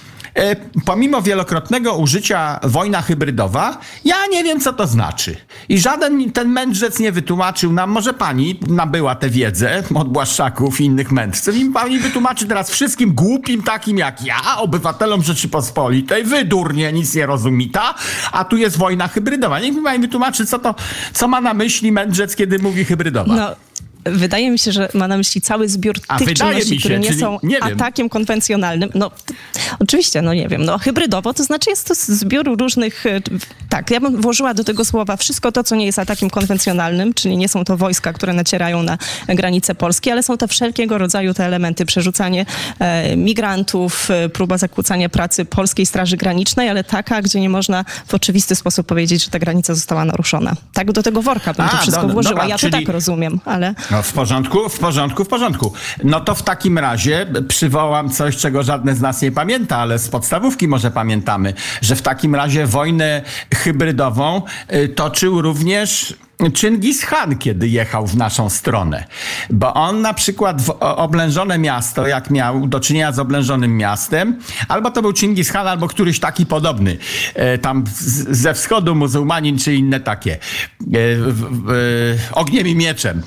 pomimo 0.84 1.22
wielokrotnego 1.22 1.96
użycia 1.96 2.60
wojna 2.62 3.02
hybrydowa, 3.02 3.78
ja 4.04 4.16
nie 4.30 4.44
wiem, 4.44 4.60
co 4.60 4.72
to 4.72 4.86
znaczy. 4.86 5.36
I 5.68 5.78
żaden 5.78 6.32
ten 6.32 6.48
mędrzec 6.48 6.98
nie 6.98 7.12
wytłumaczył 7.12 7.72
nam, 7.72 7.90
może 7.90 8.14
pani 8.14 8.60
nabyła 8.68 9.14
tę 9.14 9.30
wiedzę 9.30 9.82
od 9.94 10.08
Błaszczaków 10.08 10.80
i 10.80 10.84
innych 10.84 11.12
mędrców 11.12 11.56
i 11.56 11.64
pani 11.64 11.98
wytłumaczy 11.98 12.46
teraz 12.46 12.70
wszystkim 12.70 13.14
głupim 13.14 13.62
takim 13.62 13.98
jak 13.98 14.22
ja, 14.22 14.56
obywatelom 14.56 15.22
Rzeczypospolitej, 15.22 16.24
wy 16.24 16.44
durnie, 16.44 16.92
nic 16.92 17.14
nie 17.14 17.26
rozumita, 17.26 17.94
a 18.32 18.44
tu 18.44 18.56
jest 18.56 18.78
wojna 18.78 19.08
hybrydowa. 19.08 19.60
Niech 19.60 19.76
mi 19.76 19.82
pani 19.82 19.98
wytłumaczy, 19.98 20.46
co 20.46 20.58
to, 20.58 20.74
co 21.12 21.28
ma 21.28 21.40
na 21.40 21.54
myśli 21.54 21.92
mędrzec, 21.92 22.36
kiedy 22.36 22.58
mówi 22.58 22.84
hybrydowa. 22.84 23.36
No, 23.36 23.56
wydaje 24.10 24.50
mi 24.50 24.58
się, 24.58 24.72
że 24.72 24.88
ma 24.94 25.08
na 25.08 25.16
myśli 25.16 25.40
cały 25.40 25.68
zbiór 25.68 25.96
A 26.08 26.18
tych 26.18 26.32
czynności, 26.34 26.74
się, 26.74 26.80
które 26.80 26.98
nie 26.98 27.14
są 27.14 27.38
nie 27.42 27.62
atakiem 27.62 28.08
konwencjonalnym. 28.08 28.90
No, 28.94 29.10
oczywiście, 29.78 30.22
no 30.22 30.34
nie 30.34 30.48
wiem, 30.48 30.64
no 30.64 30.78
hybrydowo, 30.78 31.34
to 31.34 31.44
znaczy 31.44 31.70
jest 31.70 31.88
to 31.88 31.94
zbiór 31.94 32.58
różnych, 32.60 33.06
e, 33.06 33.20
tak, 33.68 33.90
ja 33.90 34.00
bym 34.00 34.20
włożyła 34.20 34.54
do 34.54 34.64
tego 34.64 34.84
słowa 34.84 35.16
wszystko 35.16 35.52
to, 35.52 35.64
co 35.64 35.76
nie 35.76 35.86
jest 35.86 35.98
atakiem 35.98 36.30
konwencjonalnym, 36.30 37.14
czyli 37.14 37.36
nie 37.36 37.48
są 37.48 37.64
to 37.64 37.76
wojska, 37.76 38.12
które 38.12 38.32
nacierają 38.32 38.82
na 38.82 38.98
granice 39.28 39.74
Polski, 39.74 40.10
ale 40.10 40.22
są 40.22 40.36
to 40.36 40.48
wszelkiego 40.48 40.98
rodzaju 40.98 41.34
te 41.34 41.44
elementy, 41.44 41.86
przerzucanie 41.86 42.46
e, 42.78 43.16
migrantów, 43.16 44.10
e, 44.10 44.28
próba 44.28 44.58
zakłócania 44.58 45.08
pracy 45.08 45.44
Polskiej 45.44 45.86
Straży 45.86 46.16
Granicznej, 46.16 46.68
ale 46.68 46.84
taka, 46.84 47.22
gdzie 47.22 47.40
nie 47.40 47.48
można 47.48 47.84
w 48.06 48.14
oczywisty 48.14 48.56
sposób 48.56 48.86
powiedzieć, 48.86 49.24
że 49.24 49.30
ta 49.30 49.38
granica 49.38 49.74
została 49.74 50.04
naruszona. 50.04 50.54
Tak 50.72 50.92
do 50.92 51.02
tego 51.02 51.22
worka 51.22 51.54
bym 51.54 51.66
A, 51.66 51.68
to 51.68 51.76
wszystko 51.76 52.06
do- 52.06 52.12
włożyła. 52.12 52.32
dobra, 52.34 52.48
ja 52.48 52.54
to 52.54 52.60
czyli- 52.60 52.72
tak 52.72 52.88
rozumiem, 52.88 53.40
ale... 53.44 53.74
No 53.96 54.02
w 54.02 54.12
porządku, 54.12 54.68
w 54.68 54.78
porządku, 54.78 55.24
w 55.24 55.28
porządku. 55.28 55.72
No 56.04 56.20
to 56.20 56.34
w 56.34 56.42
takim 56.42 56.78
razie 56.78 57.26
przywołam 57.48 58.10
coś, 58.10 58.36
czego 58.36 58.62
żadne 58.62 58.94
z 58.94 59.00
nas 59.00 59.22
nie 59.22 59.32
pamięta, 59.32 59.76
ale 59.76 59.98
z 59.98 60.08
podstawówki 60.08 60.68
może 60.68 60.90
pamiętamy, 60.90 61.54
że 61.82 61.96
w 61.96 62.02
takim 62.02 62.34
razie 62.34 62.66
wojnę 62.66 63.22
hybrydową 63.54 64.42
y, 64.74 64.88
toczył 64.88 65.42
również 65.42 66.14
Czyngis 66.54 67.04
Khan, 67.04 67.38
kiedy 67.38 67.68
jechał 67.68 68.06
w 68.06 68.16
naszą 68.16 68.50
stronę. 68.50 69.04
Bo 69.50 69.74
on 69.74 70.00
na 70.00 70.14
przykład 70.14 70.62
w 70.62 70.70
oblężone 70.80 71.58
miasto, 71.58 72.06
jak 72.06 72.30
miał 72.30 72.66
do 72.66 72.80
czynienia 72.80 73.12
z 73.12 73.18
oblężonym 73.18 73.76
miastem, 73.76 74.38
albo 74.68 74.90
to 74.90 75.02
był 75.02 75.12
Czyngis 75.12 75.52
Khan, 75.52 75.68
albo 75.68 75.88
któryś 75.88 76.20
taki 76.20 76.46
podobny. 76.46 76.98
E, 77.34 77.58
tam 77.58 77.84
ze 78.30 78.54
wschodu 78.54 78.94
muzułmanin, 78.94 79.58
czy 79.58 79.74
inne 79.74 80.00
takie. 80.00 80.32
E, 80.32 80.36
e, 80.96 82.32
ogniem 82.32 82.66
i 82.66 82.74
mieczem. 82.74 83.22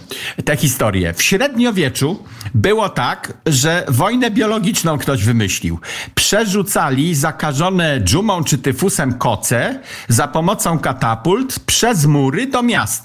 Te 0.45 0.57
historie. 0.57 1.13
W 1.13 1.23
średniowieczu 1.23 2.23
było 2.53 2.89
tak, 2.89 3.33
że 3.45 3.85
wojnę 3.87 4.31
biologiczną 4.31 4.97
ktoś 4.97 5.23
wymyślił. 5.23 5.79
Przerzucali 6.15 7.15
zakażone 7.15 8.01
dżumą 8.01 8.43
czy 8.43 8.57
tyfusem 8.57 9.13
koce 9.13 9.79
za 10.07 10.27
pomocą 10.27 10.79
katapult 10.79 11.59
przez 11.59 12.05
mury 12.05 12.47
do 12.47 12.63
miasta. 12.63 12.98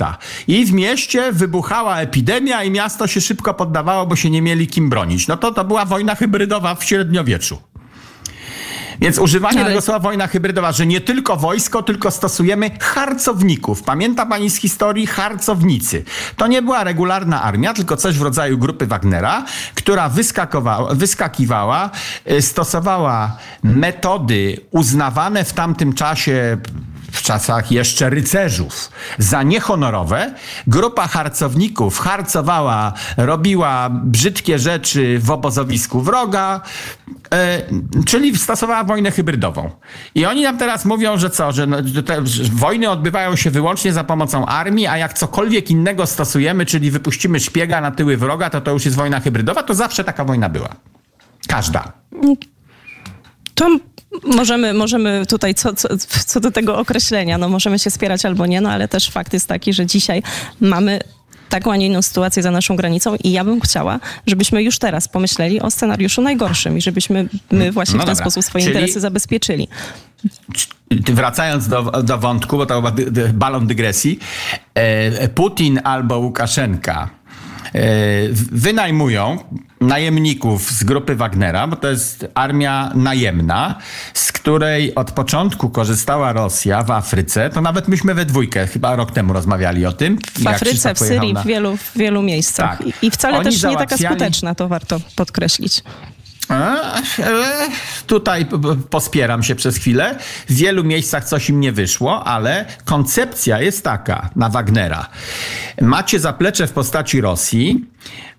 I 0.47 0.67
w 0.67 0.73
mieście 0.73 1.33
wybuchała 1.33 2.01
epidemia 2.01 2.63
i 2.65 2.71
miasto 2.71 3.07
się 3.07 3.21
szybko 3.21 3.55
poddawało, 3.55 4.07
bo 4.07 4.17
się 4.17 4.31
nie 4.31 4.43
mieli 4.43 4.67
kim 4.67 4.91
bronić. 4.91 5.29
No 5.29 5.37
to 5.37 5.53
to 5.53 5.65
była 5.65 5.85
wojna 5.85 6.15
hybrydowa 6.15 6.75
w 6.75 6.85
średniowieczu. 6.85 7.59
Więc 9.01 9.19
używanie 9.19 9.61
Ale- 9.61 9.69
tego 9.69 9.81
słowa 9.81 9.99
wojna 9.99 10.27
hybrydowa, 10.27 10.73
że 10.73 10.87
nie 10.87 11.01
tylko 11.01 11.37
wojsko, 11.37 11.83
tylko 11.83 12.11
stosujemy 12.11 12.71
harcowników. 12.81 13.83
Pamięta 13.83 14.27
pani 14.27 14.51
z 14.51 14.57
historii 14.57 15.07
harcownicy? 15.07 16.05
To 16.37 16.47
nie 16.47 16.63
była 16.63 16.85
regularna 16.85 17.43
armia, 17.43 17.75
tylko 17.75 17.97
coś 17.97 18.19
w 18.19 18.23
rodzaju 18.23 18.59
grupy 18.59 18.87
Wagnera, 18.87 19.45
która 19.75 20.11
wyskakiwała, 20.95 21.91
y, 22.31 22.43
stosowała 22.43 23.37
metody 23.63 24.57
uznawane 24.71 25.45
w 25.45 25.53
tamtym 25.53 25.93
czasie 25.93 26.57
w 27.15 27.23
czasach 27.23 27.73
jeszcze 27.73 28.11
rycerzów 28.11 28.91
za 29.19 29.43
niehonorowe. 29.43 30.35
Grupa 30.67 31.07
harcowników 31.07 31.99
harcowała, 31.99 32.93
robiła 33.17 33.91
brzydkie 33.91 34.59
rzeczy 34.59 35.19
w 35.19 35.31
obozowisku 35.31 36.01
wroga, 36.01 36.61
e, 37.33 37.63
czyli 38.07 38.39
stosowała 38.39 38.85
wojnę 38.85 39.11
hybrydową. 39.11 39.71
I 40.15 40.27
oni 40.27 40.43
nam 40.43 40.59
teraz 40.59 40.85
mówią, 40.85 41.19
że 41.19 41.31
co, 41.31 41.53
że, 41.53 41.67
no, 41.67 41.77
te 42.07 42.27
że 42.27 42.45
wojny 42.53 42.91
odbywają 42.91 43.37
się 43.37 43.51
wyłącznie 43.51 43.93
za 43.93 44.05
pomocą 44.05 44.47
armii, 44.47 44.87
a 44.87 44.99
jak 44.99 45.15
cokolwiek 45.15 45.71
innego 45.71 46.07
stosujemy, 46.07 46.67
czyli 46.67 46.91
wypuścimy 46.91 47.41
szpiega 47.41 47.81
na 47.81 47.91
tyły 47.91 48.17
wroga, 48.17 48.51
to 48.51 48.61
to 48.61 48.71
już 48.71 48.85
jest 48.85 48.97
wojna 48.97 49.21
hybrydowa, 49.21 49.63
to 49.63 49.75
zawsze 49.75 50.05
taka 50.05 50.25
wojna 50.25 50.49
była. 50.49 50.69
Każda. 51.49 51.93
To 53.65 53.79
możemy, 54.37 54.75
możemy 54.75 55.27
tutaj 55.27 55.55
co, 55.55 55.75
co, 55.75 55.89
co 56.27 56.41
do 56.41 56.51
tego 56.51 56.79
określenia, 56.79 57.39
no 57.39 57.49
możemy 57.49 57.79
się 57.79 57.91
spierać 57.91 58.25
albo 58.25 58.47
nie, 58.47 58.61
no 58.61 58.71
ale 58.71 58.89
też 58.89 59.11
fakt 59.11 59.33
jest 59.33 59.47
taki, 59.49 59.73
że 59.73 59.87
dzisiaj 59.87 60.23
mamy 60.61 61.01
taką, 61.49 61.73
a 61.73 61.77
nie 61.77 61.87
inną 61.87 62.03
sytuację 62.03 62.43
za 62.43 62.51
naszą 62.51 62.77
granicą 62.77 63.17
i 63.25 63.33
ja 63.33 63.45
bym 63.45 63.61
chciała, 63.61 64.01
żebyśmy 64.27 64.63
już 64.63 64.79
teraz 64.79 65.09
pomyśleli 65.09 65.61
o 65.61 65.71
scenariuszu 65.71 66.23
najgorszym 66.23 66.79
i 66.79 66.81
żebyśmy 66.81 67.29
my 67.51 67.73
właśnie 67.73 67.97
No 67.97 68.03
w 68.03 68.07
ten 68.07 68.15
dobra. 68.15 68.25
sposób 68.31 68.45
swoje 68.45 68.65
Czyli- 68.65 68.75
interesy 68.77 69.01
zabezpieczyli. 69.01 69.69
Wracając 70.91 71.69
do, 71.69 71.83
do 71.83 72.19
wątku, 72.19 72.57
bo 72.57 72.67
to 72.67 72.75
chyba 72.77 72.91
dy, 72.91 73.11
dy, 73.11 73.29
balon 73.29 73.67
dygresji, 73.67 74.19
e, 74.75 75.29
Putin 75.29 75.81
albo 75.85 76.19
Łukaszenka 76.19 77.11
e, 77.75 77.81
wynajmują 78.53 79.39
najemników 79.87 80.71
z 80.71 80.85
grupy 80.85 81.17
Wagnera, 81.17 81.67
bo 81.67 81.77
to 81.77 81.89
jest 81.89 82.27
armia 82.35 82.91
najemna, 82.95 83.79
z 84.15 84.33
której 84.33 84.95
od 84.95 85.11
początku 85.11 85.71
korzystała 85.71 86.33
Rosja 86.33 86.83
w 86.83 86.91
Afryce. 86.91 87.51
To 87.51 87.61
nawet 87.61 87.89
myśmy 87.89 88.15
we 88.15 88.25
dwójkę 88.25 88.67
chyba 88.67 88.97
rok 88.97 89.11
temu 89.13 89.33
rozmawiali 89.33 89.87
o 89.87 89.93
tym. 89.93 90.19
W 90.43 90.47
Afryce, 90.47 90.95
w 90.95 90.99
Syrii, 90.99 91.33
na- 91.35 91.43
w 91.43 91.47
wielu, 91.47 91.77
w 91.77 91.93
wielu 91.99 92.23
miejscach. 92.23 92.79
Tak. 92.79 92.87
I, 92.87 92.93
I 93.07 93.11
wcale 93.11 93.39
Oni 93.39 93.45
też 93.45 93.63
nie 93.63 93.77
taka 93.77 93.97
załatwiali- 93.97 94.09
skuteczna, 94.11 94.55
to 94.55 94.69
warto 94.69 95.01
podkreślić. 95.17 95.83
A, 96.49 96.77
e, 96.99 97.03
Tutaj 98.07 98.47
pospieram 98.91 99.43
się 99.43 99.55
przez 99.55 99.77
chwilę. 99.77 100.19
W 100.49 100.55
wielu 100.55 100.85
miejscach 100.85 101.25
coś 101.25 101.49
im 101.51 101.61
nie 101.61 101.73
wyszło, 101.73 102.25
ale 102.25 102.65
koncepcja 102.85 103.61
jest 103.61 103.85
taka 103.85 104.31
na 104.37 104.49
Wagnera. 104.49 105.07
Macie 105.81 106.21
zaplecze 106.21 106.67
w 106.67 106.73
postaci 106.73 107.21
Rosji, 107.21 107.85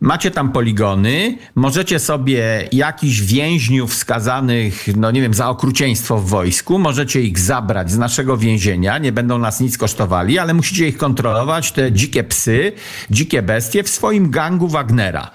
macie 0.01 0.31
tam 0.31 0.51
poligony, 0.51 1.37
możecie 1.55 1.99
sobie 1.99 2.67
jakichś 2.71 3.21
więźniów 3.21 3.93
skazanych, 3.93 4.87
no 4.95 5.11
nie 5.11 5.21
wiem, 5.21 5.33
za 5.33 5.49
okrucieństwo 5.49 6.17
w 6.17 6.29
wojsku, 6.29 6.79
możecie 6.79 7.21
ich 7.21 7.39
zabrać 7.39 7.91
z 7.91 7.97
naszego 7.97 8.37
więzienia, 8.37 8.97
nie 8.97 9.11
będą 9.11 9.37
nas 9.37 9.59
nic 9.59 9.77
kosztowali, 9.77 10.39
ale 10.39 10.53
musicie 10.53 10.87
ich 10.87 10.97
kontrolować, 10.97 11.71
te 11.71 11.91
dzikie 11.91 12.23
psy, 12.23 12.71
dzikie 13.09 13.41
bestie 13.41 13.83
w 13.83 13.89
swoim 13.89 14.31
gangu 14.31 14.67
Wagnera. 14.67 15.31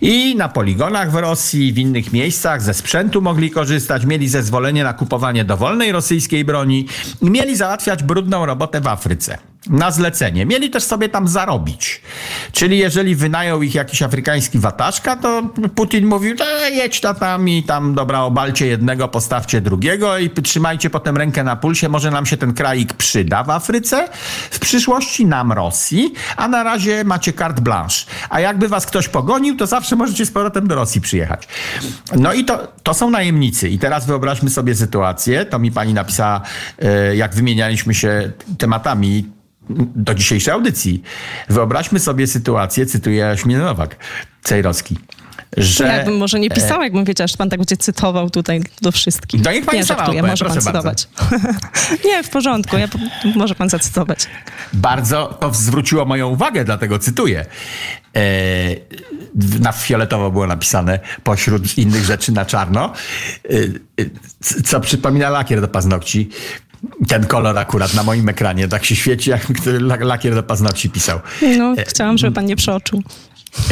I 0.00 0.36
na 0.36 0.48
poligonach 0.48 1.10
w 1.10 1.14
Rosji, 1.14 1.72
w 1.72 1.78
innych 1.78 2.12
miejscach 2.12 2.62
ze 2.62 2.74
sprzętu 2.74 3.22
mogli 3.22 3.50
korzystać, 3.50 4.04
mieli 4.04 4.28
zezwolenie 4.28 4.84
na 4.84 4.92
kupowanie 4.92 5.44
dowolnej 5.44 5.92
rosyjskiej 5.92 6.44
broni 6.44 6.86
i 7.22 7.30
mieli 7.30 7.56
załatwiać 7.56 8.02
brudną 8.02 8.46
robotę 8.46 8.80
w 8.80 8.86
Afryce. 8.86 9.53
Na 9.70 9.90
zlecenie. 9.90 10.46
Mieli 10.46 10.70
też 10.70 10.84
sobie 10.84 11.08
tam 11.08 11.28
zarobić. 11.28 12.00
Czyli 12.52 12.78
jeżeli 12.78 13.16
wynajął 13.16 13.62
ich 13.62 13.74
jakiś 13.74 14.02
afrykański 14.02 14.58
wataszka, 14.58 15.16
to 15.16 15.42
Putin 15.74 16.06
mówił, 16.06 16.36
e, 16.40 16.70
jedź 16.70 17.00
ta 17.00 17.14
tam 17.14 17.48
i 17.48 17.62
tam, 17.62 17.94
dobra, 17.94 18.20
obalcie 18.20 18.66
jednego, 18.66 19.08
postawcie 19.08 19.60
drugiego 19.60 20.18
i 20.18 20.30
trzymajcie 20.30 20.90
potem 20.90 21.16
rękę 21.16 21.44
na 21.44 21.56
pulsie, 21.56 21.88
może 21.88 22.10
nam 22.10 22.26
się 22.26 22.36
ten 22.36 22.54
kraik 22.54 22.92
przyda 22.92 23.44
w 23.44 23.50
Afryce, 23.50 24.08
w 24.50 24.58
przyszłości 24.58 25.26
nam 25.26 25.52
Rosji, 25.52 26.12
a 26.36 26.48
na 26.48 26.62
razie 26.62 27.04
macie 27.04 27.32
carte 27.32 27.62
blanche. 27.62 28.06
A 28.30 28.40
jakby 28.40 28.68
was 28.68 28.86
ktoś 28.86 29.08
pogonił, 29.08 29.56
to 29.56 29.66
zawsze 29.66 29.96
możecie 29.96 30.26
z 30.26 30.30
powrotem 30.30 30.68
do 30.68 30.74
Rosji 30.74 31.00
przyjechać. 31.00 31.48
No 32.16 32.32
i 32.32 32.44
to, 32.44 32.72
to 32.82 32.94
są 32.94 33.10
najemnicy. 33.10 33.68
I 33.68 33.78
teraz 33.78 34.06
wyobraźmy 34.06 34.50
sobie 34.50 34.74
sytuację, 34.74 35.44
to 35.44 35.58
mi 35.58 35.72
pani 35.72 35.94
napisała, 35.94 36.40
e, 36.78 37.16
jak 37.16 37.34
wymienialiśmy 37.34 37.94
się 37.94 38.32
tematami 38.58 39.34
do 39.96 40.14
dzisiejszej 40.14 40.54
audycji. 40.54 41.02
Wyobraźmy 41.48 41.98
sobie 41.98 42.26
sytuację, 42.26 42.86
cytuję 42.86 43.16
Jaśminę 43.16 43.58
Nowak, 43.58 43.96
Cejrowski, 44.42 44.98
że... 45.56 45.86
Ja 45.86 46.04
bym 46.04 46.16
może 46.16 46.40
nie 46.40 46.50
pisała, 46.50 46.84
jakbym 46.84 47.04
wiedziała, 47.04 47.28
że 47.28 47.36
pan 47.36 47.50
tak 47.50 47.58
będzie 47.58 47.76
cytował 47.76 48.30
tutaj 48.30 48.62
do 48.82 48.92
wszystkich. 48.92 49.44
No 49.44 49.52
niech 49.52 49.64
pani 49.64 49.78
nie, 49.78 49.84
sama 49.84 50.06
może 50.22 50.44
pan 50.44 50.54
bardzo. 50.54 50.70
cytować. 50.70 51.08
nie, 52.04 52.22
w 52.22 52.30
porządku, 52.30 52.76
ja, 52.76 52.88
może 53.36 53.54
pan 53.54 53.68
zacytować. 53.68 54.26
Bardzo 54.72 55.38
to 55.40 55.54
zwróciło 55.54 56.04
moją 56.04 56.28
uwagę, 56.28 56.64
dlatego 56.64 56.98
cytuję. 56.98 57.46
E, 58.16 58.20
na 59.60 59.72
fioletowo 59.72 60.30
było 60.30 60.46
napisane 60.46 60.98
pośród 61.24 61.78
innych 61.78 62.04
rzeczy 62.04 62.32
na 62.32 62.44
czarno, 62.44 62.92
e, 63.44 63.54
e, 64.02 64.62
co 64.64 64.80
przypomina 64.80 65.30
lakier 65.30 65.60
do 65.60 65.68
paznokci. 65.68 66.30
Ten 67.08 67.26
kolor 67.26 67.58
akurat 67.58 67.94
na 67.94 68.02
moim 68.02 68.28
ekranie 68.28 68.68
tak 68.68 68.84
się 68.84 68.96
świeci, 68.96 69.30
jak 69.30 69.46
lakier 70.00 70.34
do 70.34 70.42
paznokci 70.42 70.90
pisał. 70.90 71.20
No, 71.58 71.74
chciałam, 71.88 72.18
żeby 72.18 72.34
pan 72.34 72.46
nie 72.46 72.56
przeoczył. 72.56 73.02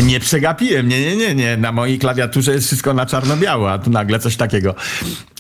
Nie 0.02 0.20
przegapiłem, 0.20 0.88
nie, 0.88 1.00
nie, 1.00 1.16
nie, 1.16 1.34
nie. 1.34 1.56
Na 1.56 1.72
mojej 1.72 1.98
klawiaturze 1.98 2.52
jest 2.52 2.66
wszystko 2.66 2.94
na 2.94 3.06
czarno-biało, 3.06 3.72
a 3.72 3.78
tu 3.78 3.90
nagle 3.90 4.18
coś 4.18 4.36
takiego. 4.36 4.74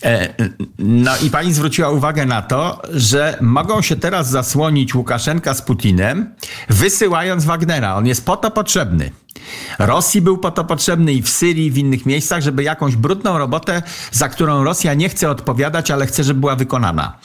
E, 0.04 0.34
no 0.78 1.12
i 1.26 1.30
pani 1.30 1.52
zwróciła 1.52 1.90
uwagę 1.90 2.26
na 2.26 2.42
to, 2.42 2.82
że 2.90 3.38
mogą 3.40 3.82
się 3.82 3.96
teraz 3.96 4.30
zasłonić 4.30 4.94
Łukaszenka 4.94 5.54
z 5.54 5.62
Putinem, 5.62 6.34
wysyłając 6.68 7.44
Wagnera. 7.44 7.94
On 7.96 8.06
jest 8.06 8.26
po 8.26 8.36
to 8.36 8.50
potrzebny. 8.50 9.10
Rosji 9.78 10.22
był 10.22 10.38
po 10.38 10.50
to 10.50 10.64
potrzebny 10.64 11.12
i 11.12 11.22
w 11.22 11.28
Syrii, 11.28 11.66
i 11.66 11.70
w 11.70 11.78
innych 11.78 12.06
miejscach, 12.06 12.42
żeby 12.42 12.62
jakąś 12.62 12.96
brudną 12.96 13.38
robotę, 13.38 13.82
za 14.12 14.28
którą 14.28 14.64
Rosja 14.64 14.94
nie 14.94 15.08
chce 15.08 15.30
odpowiadać, 15.30 15.90
ale 15.90 16.06
chce, 16.06 16.24
żeby 16.24 16.40
była 16.40 16.56
wykonana. 16.56 17.18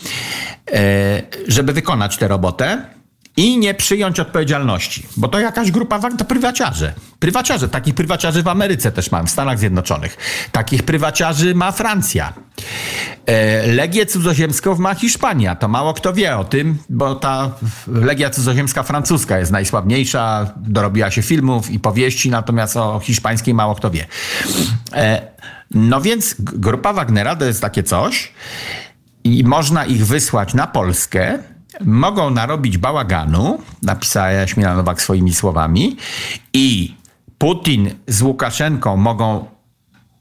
E, 0.72 1.24
żeby 1.48 1.74
wykonać 1.74 2.18
tę 2.18 2.28
robotę, 2.28 2.97
i 3.38 3.58
nie 3.58 3.74
przyjąć 3.74 4.20
odpowiedzialności, 4.20 5.08
bo 5.18 5.28
to 5.28 5.40
jakaś 5.40 5.72
grupa, 5.72 6.00
to 6.18 6.26
prywaciarze. 6.26 6.94
Prywaciarze, 7.20 7.70
takich 7.70 7.96
prywaciarzy 7.96 8.44
w 8.44 8.48
Ameryce 8.48 8.92
też 8.92 9.12
mam, 9.12 9.28
w 9.28 9.30
Stanach 9.30 9.60
Zjednoczonych. 9.60 10.18
Takich 10.52 10.84
prywaciarzy 10.84 11.56
ma 11.56 11.72
Francja. 11.72 12.34
E, 13.26 13.68
Legię 13.68 14.06
cudzoziemską 14.06 14.76
ma 14.76 14.96
Hiszpania. 14.96 15.56
To 15.56 15.68
mało 15.68 15.94
kto 15.94 16.14
wie 16.14 16.38
o 16.38 16.44
tym, 16.44 16.78
bo 16.90 17.16
ta 17.16 17.52
Legia 17.88 18.30
cudzoziemska 18.30 18.84
francuska 18.84 19.40
jest 19.40 19.52
najsłabniejsza, 19.52 20.54
dorobiła 20.58 21.12
się 21.12 21.22
filmów 21.22 21.72
i 21.72 21.80
powieści, 21.80 22.30
natomiast 22.30 22.78
o 22.78 23.00
hiszpańskiej 23.00 23.54
mało 23.54 23.76
kto 23.76 23.92
wie. 23.92 24.06
E, 24.94 25.38
No 25.72 26.02
więc 26.02 26.36
grupa 26.40 26.94
Wagnera 26.94 27.36
to 27.36 27.46
jest 27.46 27.62
takie 27.62 27.84
coś 27.84 28.32
i 29.24 29.44
można 29.44 29.86
ich 29.86 30.06
wysłać 30.06 30.54
na 30.54 30.68
Polskę, 30.68 31.40
mogą 31.86 32.30
narobić 32.30 32.78
bałaganu, 32.78 33.60
napisała 33.82 34.32
Jaśmina 34.32 34.76
Nowak 34.76 35.02
swoimi 35.02 35.34
słowami, 35.34 35.98
i 36.54 36.96
Putin 37.38 37.92
z 38.08 38.22
Łukaszenką 38.22 38.98
mogą 38.98 39.46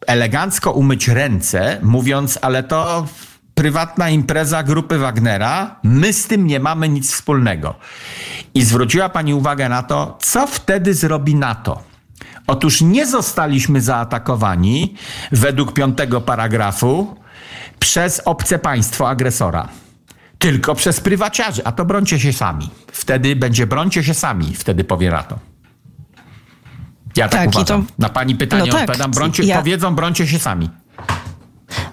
elegancko 0.07 0.73
umyć 0.73 1.09
ręce, 1.09 1.79
mówiąc, 1.83 2.39
ale 2.43 2.63
to 2.63 3.07
prywatna 3.55 4.11
impreza 4.11 4.63
grupy 4.63 4.99
Wagnera, 4.99 5.77
my 5.83 6.13
z 6.13 6.27
tym 6.27 6.47
nie 6.47 6.61
mamy 6.61 6.89
nic 6.89 7.13
wspólnego. 7.13 7.75
I 8.55 8.63
zwróciła 8.63 9.09
pani 9.09 9.35
uwagę 9.35 9.69
na 9.69 9.83
to, 9.83 10.19
co 10.21 10.47
wtedy 10.47 10.95
zrobi 10.95 11.35
NATO. 11.35 11.83
Otóż 12.47 12.81
nie 12.81 13.07
zostaliśmy 13.07 13.81
zaatakowani 13.81 14.95
według 15.33 15.73
piątego 15.73 16.21
paragrafu 16.21 17.17
przez 17.79 18.23
obce 18.25 18.59
państwo 18.59 19.09
agresora, 19.09 19.69
tylko 20.39 20.75
przez 20.75 21.01
prywaciarzy, 21.01 21.65
a 21.65 21.73
to 21.73 21.85
brońcie 21.85 22.21
się 22.21 22.33
sami. 22.33 22.71
Wtedy 22.93 23.37
będzie 23.37 23.67
brońcie 23.67 24.05
się 24.05 24.15
sami, 24.15 24.55
wtedy 24.55 24.85
powie 24.85 25.11
NATO. 25.11 25.39
Ja 27.17 27.29
tak, 27.29 27.41
Tak, 27.41 27.49
uważam. 27.49 27.87
to- 27.87 27.93
Na 27.99 28.09
pani 28.09 28.35
pytanie 28.35 28.63
No 28.67 28.73
tak, 28.73 28.81
odpowiadam, 28.83 29.11
brońcie, 29.11 29.43
ja- 29.43 29.59
powiedzą 29.59 29.95
brońcie 29.95 30.27
się 30.27 30.39
sami. 30.39 30.71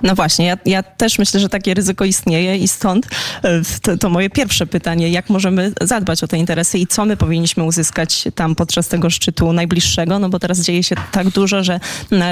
No 0.03 0.15
właśnie, 0.15 0.45
ja, 0.45 0.57
ja 0.65 0.83
też 0.83 1.19
myślę, 1.19 1.39
że 1.39 1.49
takie 1.49 1.73
ryzyko 1.73 2.05
istnieje 2.05 2.57
i 2.57 2.67
stąd 2.67 3.07
e, 3.43 3.61
to, 3.81 3.97
to 3.97 4.09
moje 4.09 4.29
pierwsze 4.29 4.67
pytanie, 4.67 5.09
jak 5.09 5.29
możemy 5.29 5.71
zadbać 5.81 6.23
o 6.23 6.27
te 6.27 6.37
interesy 6.37 6.77
i 6.77 6.87
co 6.87 7.05
my 7.05 7.17
powinniśmy 7.17 7.63
uzyskać 7.63 8.23
tam 8.35 8.55
podczas 8.55 8.87
tego 8.87 9.09
szczytu 9.09 9.53
najbliższego, 9.53 10.19
no 10.19 10.29
bo 10.29 10.39
teraz 10.39 10.59
dzieje 10.59 10.83
się 10.83 10.95
tak 11.11 11.29
dużo, 11.29 11.63
że, 11.63 11.79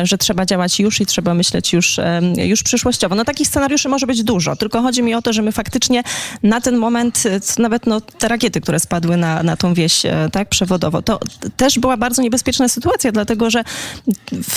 że 0.03 0.17
trzeba 0.17 0.45
działać 0.45 0.79
już 0.79 1.01
i 1.01 1.05
trzeba 1.05 1.33
myśleć 1.33 1.73
już, 1.73 1.99
już 2.37 2.63
przyszłościowo. 2.63 3.15
No 3.15 3.25
takich 3.25 3.47
scenariuszy 3.47 3.89
może 3.89 4.07
być 4.07 4.23
dużo, 4.23 4.55
tylko 4.55 4.81
chodzi 4.81 5.03
mi 5.03 5.13
o 5.13 5.21
to, 5.21 5.33
że 5.33 5.41
my 5.41 5.51
faktycznie 5.51 6.03
na 6.43 6.61
ten 6.61 6.77
moment, 6.77 7.23
e, 7.25 7.61
nawet 7.61 7.85
no, 7.85 8.01
te 8.01 8.27
rakiety, 8.27 8.61
które 8.61 8.79
spadły 8.79 9.17
na, 9.17 9.43
na 9.43 9.57
tą 9.57 9.73
wieś 9.73 10.05
e, 10.05 10.29
tak, 10.31 10.49
przewodowo, 10.49 11.01
to 11.01 11.19
też 11.57 11.79
była 11.79 11.97
bardzo 11.97 12.21
niebezpieczna 12.21 12.67
sytuacja, 12.67 13.11
dlatego 13.11 13.49
że 13.49 13.63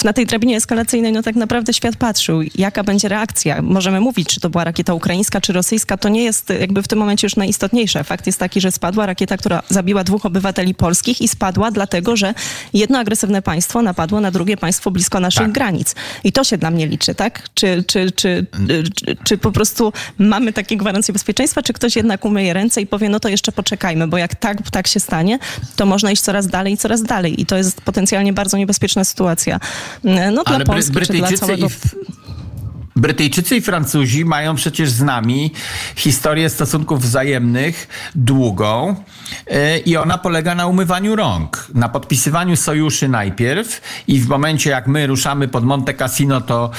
na 0.05 0.13
tej 0.13 0.27
drabinie 0.27 0.57
eskalacyjnej 0.57 1.13
no 1.13 1.23
tak 1.23 1.37
naprawdę 1.37 1.75
świat 1.75 1.97
patrzył, 1.97 2.43
jaka 2.55 2.85
będzie 2.85 3.04
reakcja. 3.09 3.63
Możemy 3.63 4.01
mówić, 4.01 4.29
czy 4.29 4.41
to 4.41 4.51
była 4.51 4.65
rakieta 4.65 4.95
ukraińska, 4.95 5.41
czy 5.41 5.53
rosyjska, 5.53 5.97
to 5.97 6.09
nie 6.09 6.25
jest 6.25 6.51
jakby 6.61 6.83
w 6.83 6.89
tym 6.89 6.99
momencie 6.99 7.27
już 7.27 7.37
najistotniejsze. 7.37 8.05
Fakt 8.05 8.27
jest 8.27 8.39
taki, 8.39 8.61
że 8.61 8.73
spadła 8.73 9.07
rakieta, 9.07 9.37
która 9.37 9.63
zabiła 9.69 10.05
dwóch 10.05 10.27
obywateli 10.27 10.75
polskich 10.75 11.21
i 11.21 11.29
spadła 11.29 11.71
dlatego, 11.71 12.17
że 12.17 12.35
jedno 12.73 12.99
agresywne 12.99 13.43
państwo 13.43 13.83
napadło 13.83 14.21
na 14.21 14.31
drugie 14.31 14.57
państwo 14.57 14.91
blisko 14.91 15.21
naszych 15.21 15.43
Tak. 15.43 15.53
granic. 15.53 15.95
I 16.25 16.33
to 16.33 16.45
się 16.45 16.59
dla 16.59 16.71
mnie 16.71 16.87
liczy, 16.87 17.15
tak? 17.15 17.43
Czy, 17.55 17.85
czy, 17.87 18.13
czy, 18.13 18.47
czy, 18.95 19.17
czy 19.25 19.39
po 19.39 19.53
prostu 19.53 19.93
mamy 20.19 20.53
takie 20.53 20.77
gwarancje 20.77 21.13
bezpieczeństwa, 21.13 21.63
czy 21.63 21.73
ktoś 21.73 21.97
jednak 21.97 22.25
umyje 22.25 22.53
ręce 22.53 22.81
i 22.81 22.87
powie, 22.87 23.09
no 23.09 23.21
to 23.21 23.29
jeszcze 23.29 23.53
poczekajmy, 23.53 24.09
bo 24.09 24.19
jak 24.19 24.35
tak, 24.35 24.71
tak 24.71 24.87
się 24.87 25.01
stanie, 25.01 25.39
to 25.77 25.87
można 25.87 26.11
iść 26.11 26.23
coraz 26.23 26.47
dalej 26.47 26.73
i 26.73 26.77
coraz 26.77 27.03
dalej. 27.03 27.41
I 27.41 27.47
to 27.47 27.57
jest 27.57 27.81
potencjalnie 27.81 28.33
bardzo 28.33 28.57
niebezpieczna 28.57 29.05
sytuacja. 29.05 29.61
No 30.05 30.45
dla 30.45 30.55
Ale 30.57 30.65
Polski, 30.65 30.93
czy 30.93 31.01
dla 31.01 31.07
Brytyjczycy 31.07 31.39
całego... 31.47 31.63
i, 31.63 31.67
F- 31.67 31.95
Brytyjczycy 32.97 33.57
i 33.57 33.61
Francuzi 33.61 34.25
mają 34.25 34.55
przecież 34.55 34.91
z 34.91 35.03
nami 35.03 35.53
historię 35.97 36.51
stosunków 36.51 37.03
wzajemnych 37.03 37.89
długą 38.15 38.97
yy, 39.47 39.79
i 39.79 39.97
ona 39.97 40.19
polega 40.19 40.55
na 40.55 40.67
umywaniu 40.67 41.17
rąk, 41.17 41.67
na 41.75 41.89
podpisywaniu 41.89 42.57
sojuszy 42.57 43.09
najpierw 43.09 43.81
i 44.09 44.21
w 44.21 44.29
momencie 44.29 44.71
jak 44.71 44.87
my 44.87 45.07
ruszamy 45.07 45.49
pod 45.49 45.65
Monte 45.65 45.95
Cassino, 45.95 46.41
to 46.41 46.71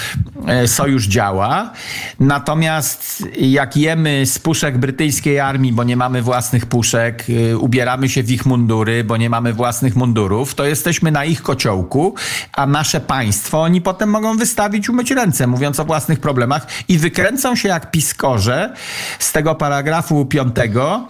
e, 0.48 0.68
sojusz 0.68 1.08
działa. 1.08 1.72
Natomiast 2.20 3.24
jak 3.40 3.78
jemy 3.78 4.26
z 4.26 4.40
puszek 4.40 4.78
brytyjskiej 4.78 5.40
armii, 5.40 5.74
bo 5.74 5.84
nie 5.84 5.98
mamy 5.98 6.22
własnych 6.22 6.66
puszek, 6.66 7.30
yy, 7.30 7.58
ubieramy 7.58 8.10
się 8.10 8.24
w 8.24 8.32
ich 8.32 8.46
mundury, 8.46 9.04
bo 9.04 9.18
nie 9.18 9.30
mamy 9.30 9.54
własnych 9.54 9.96
mundurów, 9.96 10.56
to 10.56 10.66
jesteśmy 10.66 11.12
na 11.12 11.26
ich 11.26 11.42
kociołku, 11.42 12.16
a 12.54 12.66
nasze 12.66 13.00
państwo 13.00 13.62
oni 13.62 13.82
potem 13.82 14.10
mogą 14.10 14.38
wystawić, 14.38 14.90
umyć 14.90 15.12
ręce, 15.12 15.48
mówiąc 15.48 15.80
o 15.80 15.86
własnych 16.06 16.20
problemach 16.20 16.68
i 16.88 16.98
wykręcą 16.98 17.56
się 17.56 17.70
jak 17.70 17.92
piskorze 17.92 18.74
z 19.20 19.32
tego 19.32 19.56
paragrafu 19.56 20.26
piątego 20.26 21.08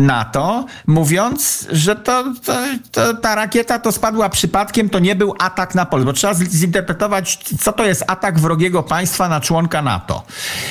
NATO, 0.00 0.66
mówiąc, 0.86 1.66
że 1.72 1.96
to, 1.96 2.24
to, 2.44 2.56
to, 2.92 3.14
ta 3.14 3.34
rakieta 3.34 3.78
to 3.78 3.92
spadła 3.92 4.28
przypadkiem, 4.28 4.90
to 4.90 4.98
nie 4.98 5.16
był 5.16 5.34
atak 5.38 5.74
na 5.74 5.86
Polskę. 5.86 6.06
Bo 6.06 6.12
trzeba 6.12 6.34
zinterpretować, 6.34 7.38
co 7.60 7.72
to 7.72 7.84
jest 7.84 8.04
atak 8.06 8.38
wrogiego 8.38 8.82
państwa 8.82 9.28
na 9.28 9.40
członka 9.40 9.82
NATO. 9.82 10.24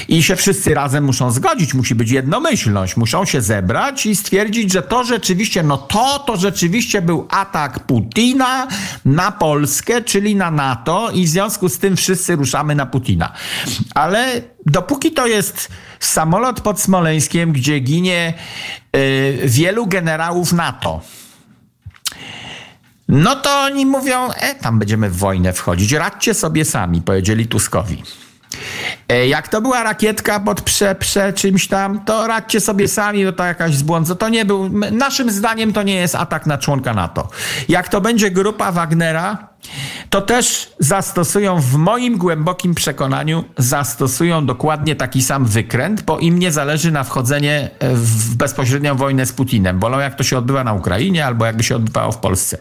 I 0.08 0.24
się 0.24 0.36
wszyscy 0.36 0.74
razem 0.74 1.04
muszą 1.04 1.32
zgodzić, 1.32 1.74
musi 1.74 1.96
być 1.96 2.12
jednomyślność, 2.12 2.98
muszą 2.98 3.26
się 3.26 3.42
zebrać 3.42 4.06
i 4.06 4.16
stwierdzić, 4.16 4.72
że 4.74 4.82
to 4.82 5.04
rzeczywiście, 5.04 5.64
no 5.64 5.78
to, 5.78 6.20
to 6.20 6.38
rzeczywiście 6.38 7.02
był 7.02 7.28
atak 7.30 7.80
Putina 7.80 8.68
na 9.06 9.32
Polskę, 9.32 10.02
czyli 10.02 10.36
na 10.36 10.52
NATO 10.52 11.10
i 11.14 11.26
w 11.26 11.30
związku 11.30 11.70
z 11.70 11.78
tym 11.78 11.98
wszyscy 11.98 12.36
ruszamy 12.36 12.76
na 12.76 12.86
Putina. 12.86 13.32
Ale 13.96 14.42
dopóki 14.66 15.12
to 15.12 15.28
jest 15.28 15.68
samolot 16.00 16.62
pod 16.62 16.82
Smoleńskiem, 16.82 17.52
gdzie 17.52 17.80
ginie 17.80 18.34
y, 18.96 19.40
wielu 19.44 19.88
generałów 19.88 20.54
NATO, 20.54 21.02
no 23.08 23.36
to 23.36 23.60
oni 23.60 23.86
mówią, 23.86 24.30
e, 24.32 24.56
tam 24.56 24.80
będziemy 24.80 25.10
w 25.10 25.18
wojnę 25.18 25.54
wchodzić, 25.54 25.92
radźcie 25.92 26.34
sobie 26.34 26.66
sami, 26.66 27.02
powiedzieli 27.02 27.48
Tuskowi. 27.48 28.04
E, 29.10 29.28
Jak 29.28 29.48
to 29.48 29.62
była 29.62 29.84
rakietka 29.84 30.40
pod 30.40 30.62
prze, 30.62 30.96
prze 30.96 31.34
czymś 31.34 31.68
tam, 31.68 32.06
to 32.06 32.28
radźcie 32.28 32.60
sobie 32.60 32.88
sami, 32.88 33.26
bo 33.26 33.32
to 33.32 33.44
jakaś 33.44 33.76
zbłąd. 33.76 34.20
To 34.20 34.30
nie 34.30 34.46
był, 34.46 34.70
naszym 34.92 35.32
zdaniem 35.32 35.74
to 35.74 35.84
nie 35.84 35.96
jest 35.96 36.16
atak 36.16 36.46
na 36.46 36.58
członka 36.58 36.94
NATO. 36.94 37.28
Jak 37.70 37.90
to 37.90 38.02
będzie 38.02 38.32
grupa 38.32 38.72
Wagnera, 38.72 39.48
to 40.10 40.22
też 40.22 40.74
zastosują, 40.80 41.62
w 41.62 41.76
moim 41.76 42.18
głębokim 42.18 42.76
przekonaniu, 42.76 43.44
zastosują 43.58 44.46
dokładnie 44.46 44.96
taki 44.96 45.24
sam 45.24 45.46
wykręt, 45.46 46.02
bo 46.02 46.20
im 46.20 46.40
nie 46.40 46.52
zależy 46.52 46.92
na 46.92 47.04
wchodzenie 47.04 47.70
e, 47.80 47.96
w 47.96 48.36
bezpośrednią 48.36 48.96
wojnę 48.96 49.26
z 49.26 49.32
Putinem. 49.32 49.80
Wolą 49.80 50.00
jak 50.00 50.16
to 50.16 50.24
się 50.24 50.38
odbywa 50.38 50.64
na 50.64 50.74
Ukrainie 50.74 51.26
albo 51.26 51.46
jakby 51.46 51.64
się 51.64 51.76
odbywało 51.76 52.12
w 52.12 52.18
Polsce. 52.18 52.58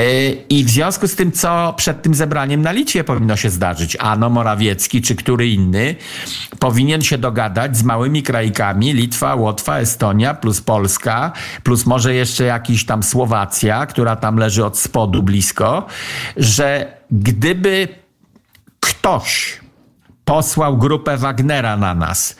E, 0.00 0.30
I 0.30 0.64
w 0.64 0.70
związku 0.70 1.08
z 1.08 1.16
tym, 1.16 1.32
co 1.32 1.74
przed 1.76 2.02
tym 2.02 2.14
zebraniem 2.14 2.62
na 2.62 2.72
Litwie 2.72 3.04
powinno 3.04 3.36
się 3.36 3.50
zdarzyć, 3.50 3.96
Ano 4.00 4.30
Morawiecki 4.30 5.02
czy 5.02 5.14
który 5.14 5.48
inny 5.48 5.94
powinien 6.58 7.02
się 7.02 7.18
dogadać 7.18 7.76
z 7.76 7.82
małymi 7.82 8.22
krajkami, 8.22 8.92
Litwa, 8.92 9.34
Łotwa, 9.34 9.78
Estonia 9.78 10.34
plus 10.34 10.60
Polska, 10.60 11.32
plus 11.62 11.86
może 11.86 12.14
jeszcze 12.14 12.44
jakiś 12.44 12.86
tam 12.86 13.02
Słowacja, 13.02 13.86
która 13.86 14.16
tam 14.16 14.36
leży 14.36 14.64
od 14.64 14.78
spodu 14.78 15.22
blisko, 15.22 15.86
że 16.36 16.96
gdyby 17.10 17.88
ktoś 18.80 19.60
posłał 20.24 20.78
grupę 20.78 21.16
Wagnera 21.16 21.76
na 21.76 21.94
nas, 21.94 22.36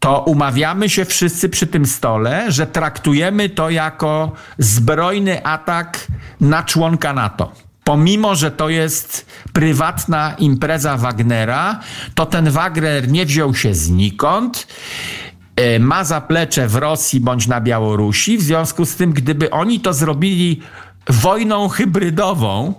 to 0.00 0.20
umawiamy 0.20 0.88
się 0.88 1.04
wszyscy 1.04 1.48
przy 1.48 1.66
tym 1.66 1.86
stole, 1.86 2.52
że 2.52 2.66
traktujemy 2.66 3.48
to 3.48 3.70
jako 3.70 4.32
zbrojny 4.58 5.44
atak 5.44 6.06
na 6.40 6.62
członka 6.62 7.12
NATO. 7.12 7.52
Pomimo, 7.84 8.34
że 8.34 8.50
to 8.50 8.68
jest 8.68 9.26
prywatna 9.52 10.34
impreza 10.38 10.96
Wagnera, 10.96 11.80
to 12.14 12.26
ten 12.26 12.50
Wagner 12.50 13.08
nie 13.08 13.26
wziął 13.26 13.54
się 13.54 13.74
znikąd. 13.74 14.66
e, 15.56 15.78
Ma 15.78 16.04
zaplecze 16.04 16.68
w 16.68 16.76
Rosji 16.76 17.20
bądź 17.20 17.46
na 17.46 17.60
Białorusi. 17.60 18.38
W 18.38 18.42
związku 18.42 18.86
z 18.86 18.96
tym, 18.96 19.12
gdyby 19.12 19.50
oni 19.50 19.80
to 19.80 19.92
zrobili 19.92 20.60
wojną 21.08 21.68
hybrydową, 21.68 22.74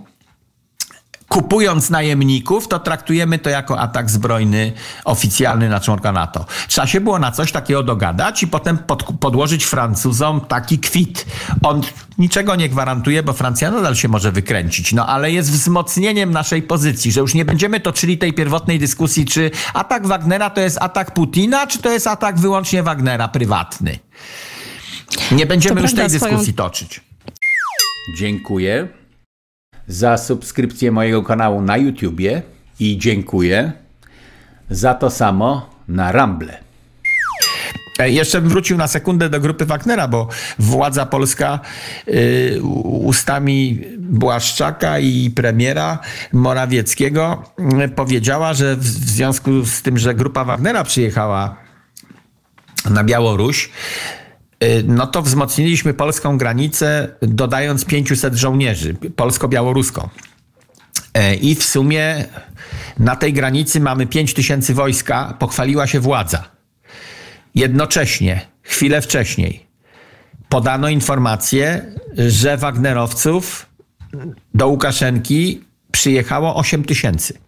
kupując 1.28 1.90
najemników, 1.90 2.68
to 2.68 2.78
traktujemy 2.78 3.38
to 3.38 3.50
jako 3.50 3.80
atak 3.80 4.10
zbrojny 4.10 4.72
oficjalny 5.04 5.68
na 5.68 5.80
członka 5.80 6.12
NATO. 6.12 6.46
Trzeba 6.68 6.86
się 6.86 7.00
było 7.00 7.18
na 7.18 7.32
coś 7.32 7.52
takiego 7.52 7.82
dogadać 7.82 8.42
i 8.42 8.46
potem 8.46 8.78
pod, 8.78 9.02
podłożyć 9.20 9.64
Francuzom 9.64 10.40
taki 10.40 10.78
kwit. 10.78 11.26
On 11.62 11.80
niczego 12.18 12.56
nie 12.56 12.68
gwarantuje, 12.68 13.22
bo 13.22 13.32
Francja 13.32 13.70
nadal 13.70 13.96
się 13.96 14.08
może 14.08 14.32
wykręcić, 14.32 14.92
no 14.92 15.06
ale 15.06 15.32
jest 15.32 15.50
wzmocnieniem 15.50 16.30
naszej 16.30 16.62
pozycji, 16.62 17.12
że 17.12 17.20
już 17.20 17.34
nie 17.34 17.44
będziemy 17.44 17.80
toczyli 17.80 18.18
tej 18.18 18.32
pierwotnej 18.32 18.78
dyskusji, 18.78 19.24
czy 19.24 19.50
atak 19.74 20.06
Wagnera 20.06 20.50
to 20.50 20.60
jest 20.60 20.78
atak 20.80 21.14
Putina, 21.14 21.66
czy 21.66 21.78
to 21.78 21.90
jest 21.92 22.06
atak 22.06 22.38
wyłącznie 22.38 22.82
Wagnera 22.82 23.28
prywatny. 23.28 23.98
Nie 25.32 25.46
będziemy 25.46 25.76
To 25.76 25.82
już 25.82 25.94
tej 25.94 26.10
swoją- 26.10 26.30
dyskusji 26.32 26.54
toczyć. 26.54 27.00
Dziękuję 28.18 28.88
za 29.88 30.18
subskrypcję 30.18 30.92
mojego 30.92 31.22
kanału 31.22 31.62
na 31.62 31.76
YouTubie 31.76 32.42
i 32.80 32.98
dziękuję 32.98 33.72
za 34.70 34.94
to 34.94 35.10
samo 35.10 35.70
na 35.88 36.12
Rumble. 36.12 36.64
E, 37.98 38.10
Jeszcze 38.10 38.40
bym 38.40 38.50
wrócił 38.50 38.76
na 38.76 38.88
sekundę 38.88 39.30
do 39.30 39.40
grupy 39.40 39.66
Wagnera, 39.66 40.08
bo 40.08 40.28
władza 40.58 41.06
polska 41.06 41.60
y, 42.08 42.60
ustami 42.82 43.82
Błaszczaka 43.98 44.98
i 44.98 45.30
premiera 45.30 45.98
Morawieckiego 46.32 47.42
y, 47.84 47.88
powiedziała, 47.88 48.54
że 48.54 48.76
w, 48.76 48.84
związku 48.84 49.64
z 49.64 49.82
tym, 49.82 49.98
że 49.98 50.14
grupa 50.14 50.44
Wagnera 50.44 50.84
przyjechała 50.84 51.56
na 52.90 53.04
Białoruś, 53.04 53.70
no 54.86 55.06
to 55.06 55.22
wzmocniliśmy 55.22 55.94
polską 55.94 56.38
granicę, 56.38 57.08
dodając 57.22 57.84
500 57.84 58.34
żołnierzy, 58.34 58.94
polsko-białoruską. 59.16 60.08
E, 61.14 61.34
I 61.34 61.54
w 61.54 61.64
sumie 61.64 62.24
na 62.98 63.16
tej 63.16 63.32
granicy 63.32 63.80
mamy 63.80 64.06
5 64.06 64.34
tysięcy 64.34 64.74
wojska, 64.74 65.36
pochwaliła 65.38 65.86
się 65.86 66.00
władza 66.00 66.54
jednocześnie, 67.54 68.40
chwilę 68.62 69.02
wcześniej, 69.02 69.66
podano 70.48 70.88
informację, 70.88 71.92
że 72.16 72.56
Wagnerowców 72.56 73.66
do 74.54 74.68
Łukaszenki 74.68 75.64
przyjechało 75.92 76.56
8 76.56 76.84
tysięcy. 76.84 77.38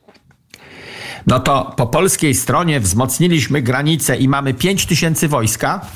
No 1.26 1.40
to 1.40 1.74
po 1.76 1.86
polskiej 1.86 2.34
stronie 2.34 2.80
wzmocniliśmy 2.80 3.62
granicę 3.62 4.16
i 4.16 4.28
mamy 4.28 4.54
5 4.54 4.86
tysięcy 4.86 5.28
wojska, 5.28 5.86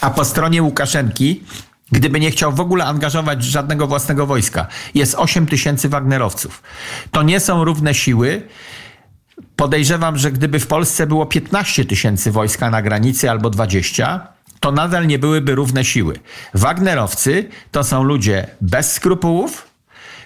a 0.00 0.10
po 0.10 0.24
stronie 0.24 0.62
Łukaszenki, 0.62 1.42
gdyby 1.92 2.20
nie 2.20 2.30
chciał 2.30 2.52
w 2.52 2.60
ogóle 2.60 2.84
angażować 2.84 3.44
żadnego 3.44 3.86
własnego 3.86 4.26
wojska, 4.26 4.66
jest 4.94 5.14
8 5.14 5.46
tysięcy 5.46 5.88
Wagnerowców. 5.88 6.62
To 7.10 7.22
nie 7.22 7.40
są 7.40 7.64
równe 7.64 7.94
siły. 7.94 8.42
Podejrzewam, 9.56 10.18
że 10.18 10.32
gdyby 10.32 10.60
w 10.60 10.66
Polsce 10.66 11.06
było 11.06 11.26
15 11.26 11.84
tysięcy 11.84 12.32
wojska 12.32 12.70
na 12.70 12.82
granicy 12.82 13.30
albo 13.30 13.50
20, 13.50 14.28
to 14.60 14.72
nadal 14.72 15.06
nie 15.06 15.18
byłyby 15.18 15.54
równe 15.54 15.84
siły. 15.84 16.18
Wagnerowcy 16.54 17.48
to 17.70 17.84
są 17.84 18.02
ludzie 18.02 18.46
bez 18.60 18.92
skrupułów, 18.92 19.68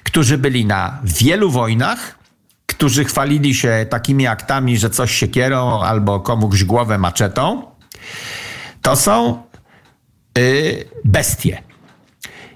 którzy 0.03 0.39
byli 0.39 0.67
na 0.67 0.99
wielu 1.05 1.51
wojnach, 1.51 2.19
którzy 2.67 3.05
chwalili 3.05 3.55
się 3.55 3.87
takimi 3.91 4.27
aktami, 4.27 4.79
że 4.79 4.91
coś 4.91 5.15
się 5.15 5.29
kierą 5.29 5.81
albo 5.83 6.21
komuś 6.21 6.65
głowę 6.65 6.99
maczetą. 6.99 7.63
To 8.83 8.97
są 8.97 9.43
bestie. 11.05 11.63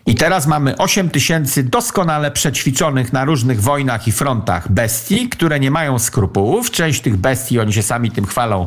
I 0.06 0.14
teraz 0.14 0.46
mamy 0.46 0.76
8 0.76 1.10
tysięcy 1.10 1.62
doskonale 1.62 2.30
przećwiczonych 2.30 3.12
na 3.12 3.24
różnych 3.24 3.62
wojnach 3.62 4.08
i 4.08 4.12
frontach 4.12 4.72
bestii, 4.72 5.28
które 5.28 5.60
nie 5.60 5.70
mają 5.70 5.98
skrupułów. 5.98 6.70
Część 6.70 7.00
tych 7.00 7.16
bestii, 7.16 7.60
oni 7.60 7.72
się 7.72 7.82
sami 7.82 8.10
tym 8.10 8.26
chwalą, 8.26 8.66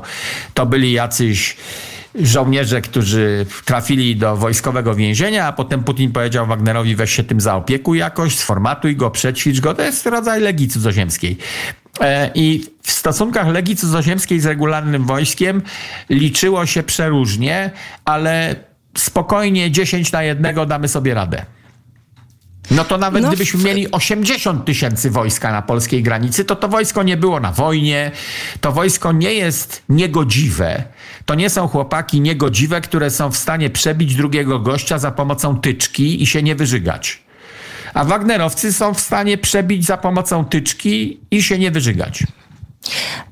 to 0.53 0.65
byli 0.65 0.91
jacyś 0.91 1.57
żołnierze, 2.15 2.81
którzy 2.81 3.45
trafili 3.65 4.15
do 4.15 4.37
wojskowego 4.37 4.95
więzienia, 4.95 5.47
a 5.47 5.53
potem 5.53 5.83
Putin 5.83 6.11
powiedział 6.11 6.45
Wagnerowi 6.45 6.95
weź 6.95 7.11
się 7.11 7.23
tym 7.23 7.41
zaopiekuj 7.41 7.99
jakoś, 7.99 8.37
sformatuj 8.37 8.95
go, 8.95 9.11
przećwicz 9.11 9.59
go. 9.59 9.73
To 9.73 9.81
jest 9.81 10.05
rodzaj 10.05 10.41
legii 10.41 10.67
cudzoziemskiej. 10.67 11.37
E, 12.01 12.31
I 12.35 12.65
w 12.83 12.91
stosunkach 12.91 13.47
legii 13.47 13.75
cudzoziemskiej 13.75 14.39
z 14.39 14.45
regularnym 14.45 15.05
wojskiem 15.05 15.61
liczyło 16.09 16.65
się 16.65 16.83
przeróżnie, 16.83 17.71
ale 18.05 18.55
spokojnie 18.97 19.71
10 19.71 20.11
na 20.11 20.23
jednego 20.23 20.65
damy 20.65 20.87
sobie 20.87 21.13
radę. 21.13 21.45
No 22.71 22.83
to 22.83 22.97
nawet 22.97 23.23
No 23.23 23.27
gdybyśmy 23.29 23.63
mieli 23.63 23.91
80 23.91 24.65
tysięcy 24.65 25.11
wojska 25.11 25.51
na 25.51 25.61
polskiej 25.61 26.03
granicy, 26.03 26.45
to 26.45 26.55
to 26.55 26.67
wojsko 26.67 27.03
nie 27.03 27.17
było 27.17 27.39
na 27.39 27.51
wojnie, 27.51 28.11
to 28.61 28.71
wojsko 28.71 29.11
nie 29.11 29.33
jest 29.33 29.83
niegodziwe. 29.89 30.83
To 31.25 31.35
nie 31.35 31.49
są 31.49 31.67
chłopaki 31.67 32.21
niegodziwe, 32.21 32.81
które 32.81 33.09
są 33.09 33.31
w 33.31 33.37
stanie 33.37 33.69
przebić 33.69 34.15
drugiego 34.15 34.59
gościa 34.59 34.99
za 34.99 35.11
pomocą 35.11 35.59
tyczki 35.59 36.23
i 36.23 36.27
się 36.27 36.43
nie 36.43 36.55
wyżygać. 36.55 37.23
A 37.93 38.05
Wagnerowcy 38.05 38.73
są 38.73 38.93
w 38.93 38.99
stanie 38.99 39.37
przebić 39.37 39.85
za 39.85 39.97
pomocą 39.97 40.45
tyczki 40.45 41.19
i 41.31 41.43
się 41.43 41.59
nie 41.59 41.71
wyżygać. 41.71 42.23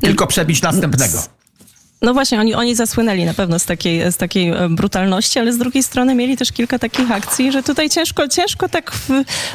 Tylko 0.02 0.28
przebić 0.28 0.62
następnego. 0.62 1.37
No 2.02 2.14
właśnie, 2.14 2.40
oni, 2.40 2.56
oni 2.56 2.76
zasłynęli 2.76 3.26
na 3.26 3.34
pewno 3.34 3.60
z 3.60 3.66
takiej, 3.66 4.12
z 4.12 4.18
takiej 4.18 4.50
e, 4.50 4.70
brutalności, 4.70 5.40
ale 5.40 5.54
z 5.54 5.58
drugiej 5.58 5.84
strony 5.84 6.16
mieli 6.16 6.38
też 6.38 6.52
kilka 6.52 6.80
takich 6.80 7.12
akcji, 7.12 7.52
że 7.52 7.64
tutaj 7.64 7.90
ciężko, 7.90 8.28
ciężko 8.28 8.70
tak 8.70 8.92
w, 8.92 9.10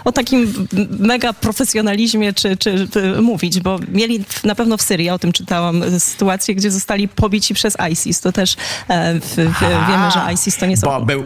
o 0.05 0.13
takim 0.13 0.67
mega 0.99 1.33
profesjonalizmie 1.33 2.33
czy, 2.33 2.57
czy, 2.57 2.89
czy 2.89 3.23
mówić, 3.23 3.61
bo 3.61 3.79
mieli 3.89 4.25
na 4.45 4.55
pewno 4.55 4.77
w 4.77 4.83
Syrii, 4.83 5.07
ja 5.07 5.15
o 5.15 5.19
tym 5.19 5.33
czytałam, 5.33 5.83
e, 5.83 6.01
sytuację, 6.01 6.55
gdzie 6.55 6.71
zostali 6.71 7.09
pobici 7.09 7.55
przez 7.55 7.77
ISIS. 7.93 8.21
To 8.21 8.33
też 8.33 8.57
e, 8.89 9.21
w, 9.21 9.27
w, 9.35 9.61
wiemy, 9.89 10.11
że 10.15 10.33
ISIS 10.35 10.57
to 10.57 10.67
nie 10.67 10.77
są... 10.77 10.87
Bo 10.87 11.07
był 11.07 11.25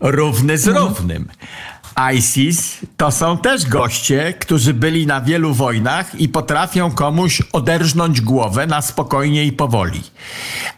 równy 0.00 0.58
z 0.58 0.66
równym. 0.66 1.28
ISIS 2.14 2.78
to 2.96 3.10
są 3.10 3.38
też 3.38 3.66
goście, 3.66 4.34
którzy 4.40 4.74
byli 4.74 5.06
na 5.06 5.20
wielu 5.20 5.54
wojnach 5.54 6.20
i 6.20 6.28
potrafią 6.28 6.90
komuś 6.90 7.42
oderżnąć 7.52 8.20
głowę 8.20 8.66
na 8.66 8.82
spokojnie 8.82 9.44
i 9.44 9.52
powoli. 9.52 10.02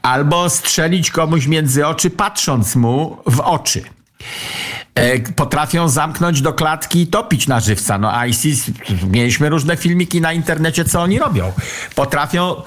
Albo 0.03 0.51
strzelić 0.51 1.11
komuś 1.11 1.47
między 1.47 1.87
oczy, 1.87 2.11
patrząc 2.11 2.77
mu 2.77 3.17
w 3.27 3.41
oczy. 3.41 3.83
E, 4.95 5.19
potrafią 5.19 5.89
zamknąć 5.89 6.41
do 6.41 6.53
klatki 6.53 7.01
i 7.01 7.07
topić 7.07 7.49
na 7.49 7.61
żywca. 7.61 7.99
No 7.99 8.27
ISIS, 8.27 8.71
mieliśmy 9.11 9.49
różne 9.49 9.77
filmiki 9.77 10.21
na 10.21 10.33
internecie, 10.33 10.85
co 10.85 11.03
oni 11.03 11.19
robią. 11.19 11.53
Potrafią 11.95 12.63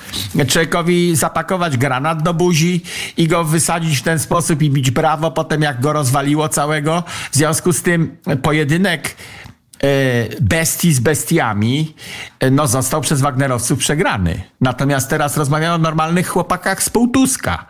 człowiekowi 0.47 1.15
zapakować 1.15 1.77
granat 1.77 2.23
do 2.23 2.33
buzi 2.33 2.83
i 3.17 3.27
go 3.27 3.43
wysadzić 3.43 3.97
w 3.97 4.01
ten 4.03 4.19
sposób 4.19 4.61
i 4.61 4.69
bić 4.69 4.91
brawo 4.91 5.31
potem, 5.31 5.61
jak 5.61 5.81
go 5.81 5.93
rozwaliło 5.93 6.49
całego. 6.49 7.03
W 7.31 7.35
związku 7.35 7.73
z 7.73 7.81
tym 7.81 8.17
pojedynek 8.41 9.15
e, 9.83 9.87
bestii 10.41 10.93
z 10.93 10.99
bestiami 10.99 11.95
e, 12.39 12.51
no, 12.51 12.67
został 12.67 13.01
przez 13.01 13.21
Wagnerowców 13.21 13.79
przegrany. 13.79 14.41
Natomiast 14.61 15.09
teraz 15.09 15.37
rozmawiamy 15.37 15.73
o 15.73 15.77
normalnych 15.77 16.27
chłopakach 16.27 16.83
z 16.83 16.89
Półtuska, 16.89 17.65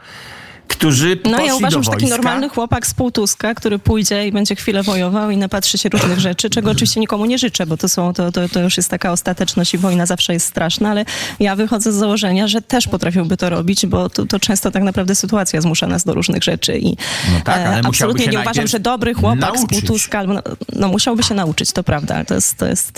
którzy 0.67 1.19
No 1.25 1.45
ja 1.45 1.55
uważam, 1.55 1.83
że 1.83 1.91
taki 1.91 2.05
normalny 2.05 2.49
chłopak 2.49 2.87
z 2.87 2.93
półtuska, 2.93 3.55
który 3.55 3.79
pójdzie 3.79 4.27
i 4.27 4.31
będzie 4.31 4.55
chwilę 4.55 4.83
wojował 4.83 5.29
i 5.31 5.37
napatrzy 5.37 5.77
się 5.77 5.89
różnych 5.89 6.19
rzeczy, 6.19 6.49
czego 6.49 6.71
oczywiście 6.71 6.99
nikomu 6.99 7.25
nie 7.25 7.37
życzę, 7.37 7.65
bo 7.65 7.77
to, 7.77 7.89
są, 7.89 8.13
to, 8.13 8.31
to, 8.31 8.49
to 8.49 8.59
już 8.61 8.77
jest 8.77 8.89
taka 8.89 9.11
ostateczność 9.11 9.73
i 9.73 9.77
wojna 9.77 10.05
zawsze 10.05 10.33
jest 10.33 10.47
straszna, 10.47 10.91
ale 10.91 11.05
ja 11.39 11.55
wychodzę 11.55 11.91
z 11.91 11.95
założenia, 11.95 12.47
że 12.47 12.61
też 12.61 12.87
potrafiłby 12.87 13.37
to 13.37 13.49
robić, 13.49 13.85
bo 13.85 14.09
to, 14.09 14.25
to 14.25 14.39
często 14.39 14.71
tak 14.71 14.83
naprawdę 14.83 15.15
sytuacja 15.15 15.61
zmusza 15.61 15.87
nas 15.87 16.03
do 16.03 16.13
różnych 16.13 16.43
rzeczy 16.43 16.77
i 16.77 16.97
No 17.33 17.41
tak, 17.43 17.55
ale 17.55 17.79
e, 17.79 17.81
absolutnie 17.85 18.27
nie 18.27 18.39
uważam, 18.39 18.67
że 18.67 18.79
dobry 18.79 19.13
chłopak 19.13 19.57
z 19.57 19.61
nauczyć. 19.61 19.79
półtuska, 19.79 20.19
albo, 20.19 20.33
no, 20.33 20.41
no 20.73 20.87
musiałby 20.87 21.23
się 21.23 21.35
nauczyć, 21.35 21.71
to 21.71 21.83
prawda, 21.83 22.25
to 22.25 22.35
jest, 22.35 22.57
to 22.57 22.65
jest, 22.65 22.93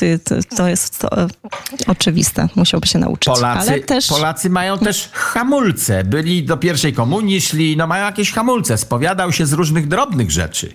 to, 0.58 0.67
jest 0.67 1.03
e, 1.03 1.27
oczywiste, 1.88 2.47
musiałby 2.56 2.88
się 2.88 2.99
nauczyć. 2.99 3.34
Polacy, 3.34 3.71
ale 3.71 3.80
też... 3.80 4.08
Polacy 4.08 4.49
mają 4.49 4.77
też 4.77 5.10
hamulce. 5.13 6.03
Byli 6.03 6.43
do 6.43 6.58
pierwszej 6.58 6.93
komunii, 6.93 7.41
szli, 7.58 7.78
no 7.78 7.88
mają 7.88 8.06
jakieś 8.06 8.32
hamulce. 8.32 8.78
Spowiadał 8.78 9.32
się 9.32 9.46
z 9.46 9.54
różnych 9.54 9.88
drobnych 9.88 10.32
rzeczy. 10.32 10.74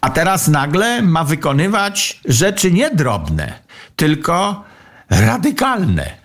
A 0.00 0.10
teraz 0.10 0.48
nagle 0.48 1.02
ma 1.02 1.24
wykonywać 1.24 2.20
rzeczy 2.24 2.72
nie 2.72 2.90
drobne, 2.90 3.52
tylko 3.96 4.64
radykalne. 5.10 6.23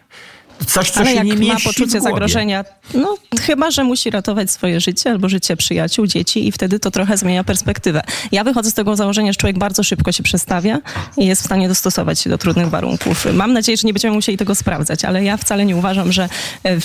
Coś, 0.68 0.92
co 0.92 1.00
Ale 1.00 1.10
się 1.10 1.16
jak 1.16 1.26
nie 1.26 1.34
ma 1.34 1.40
mieści 1.40 1.62
w 1.62 1.64
poczucie 1.64 2.02
zagrożenia, 2.02 2.66
no 2.94 3.18
chyba, 3.42 3.72
że 3.72 3.84
musi 3.84 4.10
ratować 4.10 4.52
swoje 4.52 4.80
życie 4.80 5.12
albo 5.12 5.30
życie 5.30 5.58
przyjaciół, 5.58 6.08
dzieci 6.08 6.48
i 6.48 6.52
wtedy 6.52 6.80
to 6.80 6.92
trochę 6.92 7.18
zmienia 7.18 7.44
perspektywę. 7.44 8.02
Ja 8.32 8.44
wychodzę 8.44 8.72
z 8.72 8.74
tego 8.74 8.96
założenia, 8.96 9.32
że 9.32 9.36
człowiek 9.36 9.58
bardzo 9.58 9.84
szybko 9.84 10.12
się 10.12 10.24
przestawia 10.24 10.80
i 11.18 11.26
jest 11.26 11.42
w 11.42 11.46
stanie 11.46 11.68
dostosować 11.68 12.20
się 12.20 12.30
do 12.30 12.38
trudnych 12.38 12.70
warunków. 12.70 13.26
Mam 13.34 13.54
nadzieję, 13.54 13.78
że 13.78 13.88
nie 13.88 13.94
będziemy 13.94 14.16
musieli 14.16 14.38
tego 14.38 14.56
sprawdzać, 14.56 15.06
ale 15.06 15.24
ja 15.24 15.38
wcale 15.38 15.66
nie 15.66 15.76
uważam, 15.76 16.12
że 16.12 16.30
e, 16.66 16.78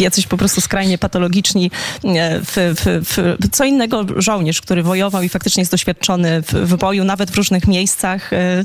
jacyś 0.00 0.26
po 0.26 0.36
prostu 0.36 0.60
skrajnie 0.60 0.98
patologiczni, 0.98 1.70
e, 2.04 2.40
w, 2.40 2.52
w, 2.54 3.04
w, 3.40 3.50
co 3.50 3.64
innego 3.64 4.04
żołnierz, 4.16 4.60
który 4.60 4.82
wojował 4.82 5.22
i 5.22 5.28
faktycznie 5.28 5.60
jest 5.60 5.72
doświadczony 5.72 6.42
w, 6.42 6.76
boju, 6.76 7.04
nawet 7.04 7.30
w 7.30 7.36
różnych 7.36 7.66
miejscach, 7.66 8.32
e, 8.32 8.64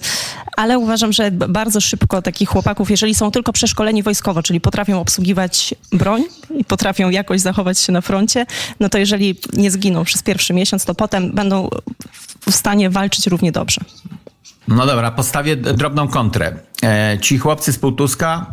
ale 0.57 0.79
uważam, 0.79 1.13
że 1.13 1.31
bardzo 1.31 1.81
szybko 1.81 2.21
takich 2.21 2.49
chłopaków, 2.49 2.91
jeżeli 2.91 3.15
są 3.15 3.31
tylko 3.31 3.53
przeszkoleni 3.53 4.03
wojskowo, 4.03 4.41
czyli 4.45 4.61
potrafią 4.61 4.99
obsługiwać 4.99 5.75
broń 5.91 6.23
i 6.57 6.65
potrafią 6.65 7.09
jakoś 7.09 7.41
zachować 7.41 7.79
się 7.79 7.91
na 7.91 8.01
froncie, 8.01 8.45
no 8.79 8.89
to 8.89 8.97
jeżeli 8.97 9.35
nie 9.53 9.71
zginą 9.71 10.03
przez 10.03 10.23
pierwszy 10.23 10.53
miesiąc, 10.53 10.85
to 10.85 10.95
potem 10.95 11.31
będą 11.31 11.69
w 12.49 12.55
stanie 12.55 12.89
walczyć 12.89 13.27
równie 13.27 13.51
dobrze. 13.51 13.81
No 14.67 14.85
dobra, 14.85 15.11
postawię 15.11 15.55
drobną 15.55 16.07
kontrę. 16.07 16.57
E, 16.83 17.17
ci 17.21 17.37
chłopcy 17.37 17.73
z 17.73 17.79
Półtuska, 17.79 18.45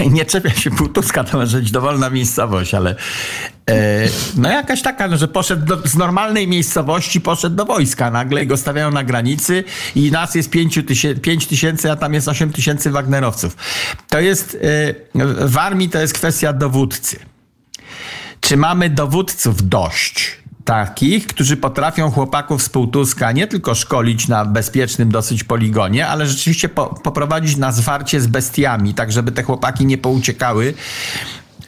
nie 0.10 0.24
czepia 0.24 0.50
się 0.50 0.70
Półtuska, 0.70 1.24
to 1.24 1.38
może 1.38 1.58
być 1.58 1.70
dowolna 1.70 2.10
miejscowość, 2.10 2.74
ale 2.74 2.96
e, 3.70 4.08
no 4.36 4.50
jakaś 4.50 4.82
taka, 4.82 5.08
no, 5.08 5.16
że 5.16 5.28
poszedł 5.28 5.66
do, 5.66 5.88
z 5.88 5.94
normalnej 5.94 6.48
miejscowości, 6.48 7.20
poszedł 7.20 7.56
do 7.56 7.64
wojska 7.64 8.10
nagle 8.10 8.42
i 8.42 8.46
go 8.46 8.56
stawiają 8.56 8.90
na 8.90 9.04
granicy 9.04 9.64
i 9.94 10.10
nas 10.10 10.34
jest 10.34 10.50
5 10.50 10.80
tysięcy, 10.86 11.20
5 11.20 11.46
tysięcy, 11.46 11.90
a 11.90 11.96
tam 11.96 12.14
jest 12.14 12.28
8 12.28 12.52
tysięcy 12.52 12.90
Wagnerowców. 12.90 13.56
To 14.08 14.20
jest, 14.20 14.58
e, 15.14 15.48
w 15.48 15.58
armii 15.58 15.88
to 15.88 16.00
jest 16.00 16.14
kwestia 16.14 16.52
dowódcy. 16.52 17.18
Czy 18.40 18.56
mamy 18.56 18.90
dowódców 18.90 19.68
dość 19.68 20.39
takich, 20.64 21.26
którzy 21.26 21.56
potrafią 21.56 22.10
chłopaków 22.10 22.62
z 22.62 22.68
Półtuska 22.68 23.32
nie 23.32 23.46
tylko 23.46 23.74
szkolić 23.74 24.28
na 24.28 24.44
bezpiecznym 24.44 25.10
dosyć 25.10 25.44
poligonie, 25.44 26.06
ale 26.06 26.26
rzeczywiście 26.26 26.68
po, 26.68 26.86
poprowadzić 26.86 27.56
na 27.56 27.72
zwarcie 27.72 28.20
z 28.20 28.26
bestiami, 28.26 28.94
tak 28.94 29.12
żeby 29.12 29.32
te 29.32 29.42
chłopaki 29.42 29.86
nie 29.86 29.98
pouciekały. 29.98 30.74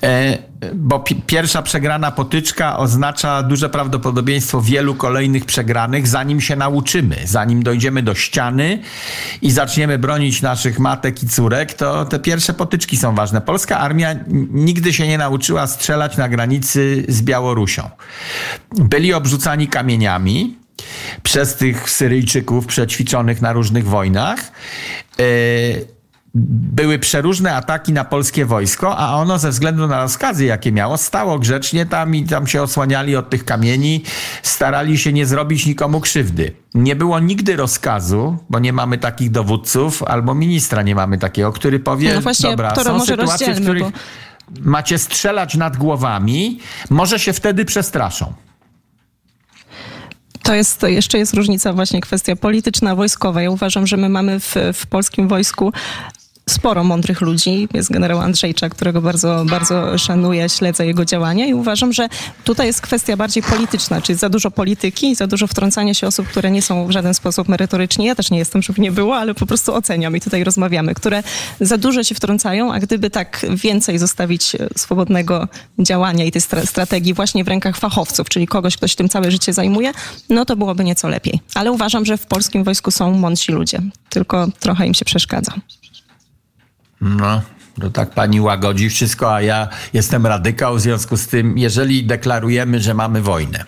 E, 0.02 0.38
bo 0.74 1.00
pi- 1.00 1.22
pierwsza 1.26 1.62
przegrana 1.62 2.10
potyczka 2.10 2.78
oznacza 2.78 3.42
duże 3.42 3.70
prawdopodobieństwo 3.70 4.62
wielu 4.62 4.94
kolejnych 4.94 5.44
przegranych, 5.44 6.08
zanim 6.08 6.40
się 6.40 6.56
nauczymy, 6.56 7.16
zanim 7.24 7.62
dojdziemy 7.62 8.02
do 8.02 8.14
ściany 8.14 8.78
i 9.42 9.50
zaczniemy 9.50 9.98
bronić 9.98 10.42
naszych 10.42 10.78
matek 10.78 11.22
i 11.22 11.28
córek, 11.28 11.74
to 11.74 12.04
te 12.04 12.18
pierwsze 12.18 12.54
potyczki 12.54 12.96
są 12.96 13.14
ważne. 13.14 13.40
Polska 13.40 13.78
armia 13.78 14.14
nigdy 14.50 14.92
się 14.92 15.08
nie 15.08 15.18
nauczyła 15.18 15.66
strzelać 15.66 16.16
na 16.16 16.28
granicy 16.28 17.04
z 17.08 17.22
Białorusią. 17.22 17.90
Byli 18.70 19.14
obrzucani 19.14 19.68
kamieniami, 19.68 20.56
przez 21.22 21.56
tych 21.56 21.90
Syryjczyków 21.90 22.66
przećwiczonych 22.66 23.42
na 23.42 23.52
różnych 23.52 23.86
wojnach. 23.86 24.52
E, 25.18 25.22
były 26.34 26.98
przeróżne 26.98 27.54
ataki 27.54 27.92
na 27.92 28.04
polskie 28.04 28.46
wojsko, 28.46 28.98
a 28.98 29.16
ono 29.16 29.38
ze 29.38 29.50
względu 29.50 29.86
na 29.86 30.02
rozkazy, 30.02 30.44
jakie 30.44 30.72
miało, 30.72 30.98
stało 30.98 31.38
grzecznie 31.38 31.86
tam 31.86 32.14
i 32.14 32.24
tam 32.24 32.46
się 32.46 32.62
osłaniali 32.62 33.16
od 33.16 33.30
tych 33.30 33.44
kamieni, 33.44 34.02
starali 34.42 34.98
się 34.98 35.12
nie 35.12 35.26
zrobić 35.26 35.66
nikomu 35.66 36.00
krzywdy. 36.00 36.52
Nie 36.74 36.96
było 36.96 37.20
nigdy 37.20 37.56
rozkazu, 37.56 38.36
bo 38.50 38.58
nie 38.58 38.72
mamy 38.72 38.98
takich 38.98 39.30
dowódców, 39.30 40.02
albo 40.02 40.34
ministra 40.34 40.82
nie 40.82 40.94
mamy 40.94 41.18
takiego, 41.18 41.52
który 41.52 41.80
powie, 41.80 42.14
No 42.14 42.20
właśnie, 42.20 42.50
dobra, 42.50 42.74
są 42.74 43.04
sytuacje, 43.04 43.54
w 43.54 43.62
których 43.62 43.82
bo- 43.82 43.90
macie 44.60 44.98
strzelać 44.98 45.54
nad 45.54 45.76
głowami, 45.76 46.60
może 46.90 47.18
się 47.18 47.32
wtedy 47.32 47.64
przestraszą. 47.64 48.32
To 50.42 50.54
jest, 50.54 50.80
to 50.80 50.88
jeszcze 50.88 51.18
jest 51.18 51.34
różnica 51.34 51.72
właśnie 51.72 52.00
kwestia 52.00 52.36
polityczna, 52.36 52.96
wojskowa. 52.96 53.42
Ja 53.42 53.50
uważam, 53.50 53.86
że 53.86 53.96
my 53.96 54.08
mamy 54.08 54.40
w, 54.40 54.54
w 54.74 54.86
polskim 54.86 55.28
wojsku 55.28 55.72
sporo 56.50 56.84
mądrych 56.84 57.20
ludzi. 57.20 57.68
Jest 57.74 57.92
generał 57.92 58.20
Andrzejczak, 58.20 58.74
którego 58.74 59.02
bardzo, 59.02 59.44
bardzo 59.50 59.98
szanuję, 59.98 60.48
śledzę 60.48 60.86
jego 60.86 61.04
działania 61.04 61.46
i 61.46 61.54
uważam, 61.54 61.92
że 61.92 62.08
tutaj 62.44 62.66
jest 62.66 62.80
kwestia 62.80 63.16
bardziej 63.16 63.42
polityczna, 63.42 64.02
czyli 64.02 64.18
za 64.18 64.28
dużo 64.28 64.50
polityki 64.50 65.12
za 65.14 65.26
dużo 65.26 65.46
wtrącania 65.46 65.94
się 65.94 66.06
osób, 66.06 66.28
które 66.28 66.50
nie 66.50 66.62
są 66.62 66.86
w 66.86 66.90
żaden 66.90 67.14
sposób 67.14 67.48
merytoryczni. 67.48 68.06
Ja 68.06 68.14
też 68.14 68.30
nie 68.30 68.38
jestem, 68.38 68.62
żeby 68.62 68.80
nie 68.80 68.92
było, 68.92 69.16
ale 69.16 69.34
po 69.34 69.46
prostu 69.46 69.74
oceniam 69.74 70.16
i 70.16 70.20
tutaj 70.20 70.44
rozmawiamy, 70.44 70.94
które 70.94 71.22
za 71.60 71.78
dużo 71.78 72.04
się 72.04 72.14
wtrącają, 72.14 72.72
a 72.72 72.80
gdyby 72.80 73.10
tak 73.10 73.46
więcej 73.50 73.98
zostawić 73.98 74.54
e, 74.54 74.68
swobodnego 74.76 75.48
działania 75.78 76.24
i 76.24 76.30
tej 76.30 76.42
stra- 76.42 76.66
strategii 76.66 77.14
właśnie 77.14 77.44
w 77.44 77.48
rękach 77.48 77.76
fachowców, 77.76 78.28
czyli 78.28 78.46
kogoś, 78.46 78.76
kto 78.76 78.88
się 78.88 78.96
tym 78.96 79.08
całe 79.08 79.30
życie 79.30 79.52
zajmuje, 79.52 79.92
no 80.28 80.44
to 80.44 80.56
byłoby 80.56 80.84
nieco 80.84 81.08
lepiej. 81.08 81.40
Ale 81.54 81.72
uważam, 81.72 82.04
że 82.04 82.16
w 82.16 82.26
polskim 82.26 82.64
wojsku 82.64 82.90
są 82.90 83.14
mądrzy 83.14 83.52
ludzie, 83.52 83.78
tylko 84.08 84.46
trochę 84.60 84.86
im 84.86 84.94
się 84.94 85.04
przeszkadza. 85.04 85.52
No, 87.02 87.42
to 87.80 87.90
tak 87.90 88.10
pani 88.10 88.40
łagodzi 88.40 88.90
wszystko, 88.90 89.34
a 89.34 89.42
ja 89.42 89.68
jestem 89.92 90.26
radykał, 90.26 90.76
w 90.76 90.80
związku 90.80 91.16
z 91.16 91.26
tym, 91.26 91.58
jeżeli 91.58 92.04
deklarujemy, 92.04 92.80
że 92.80 92.94
mamy 92.94 93.22
wojnę, 93.22 93.64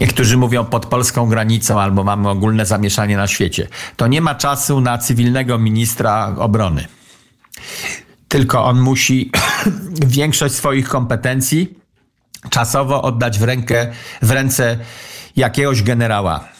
niektórzy 0.00 0.36
mówią 0.36 0.64
pod 0.64 0.86
polską 0.86 1.28
granicą 1.28 1.80
albo 1.80 2.04
mamy 2.04 2.28
ogólne 2.28 2.66
zamieszanie 2.66 3.16
na 3.16 3.26
świecie, 3.26 3.68
to 3.96 4.06
nie 4.06 4.20
ma 4.20 4.34
czasu 4.34 4.80
na 4.80 4.98
cywilnego 4.98 5.58
ministra 5.58 6.34
obrony. 6.38 6.86
Tylko 8.28 8.64
on 8.64 8.80
musi 8.80 9.30
większość 10.06 10.54
swoich 10.54 10.88
kompetencji 10.88 11.78
czasowo 12.50 13.02
oddać 13.02 13.38
w, 13.38 13.42
rękę, 13.42 13.92
w 14.22 14.30
ręce 14.30 14.78
jakiegoś 15.36 15.82
generała 15.82 16.53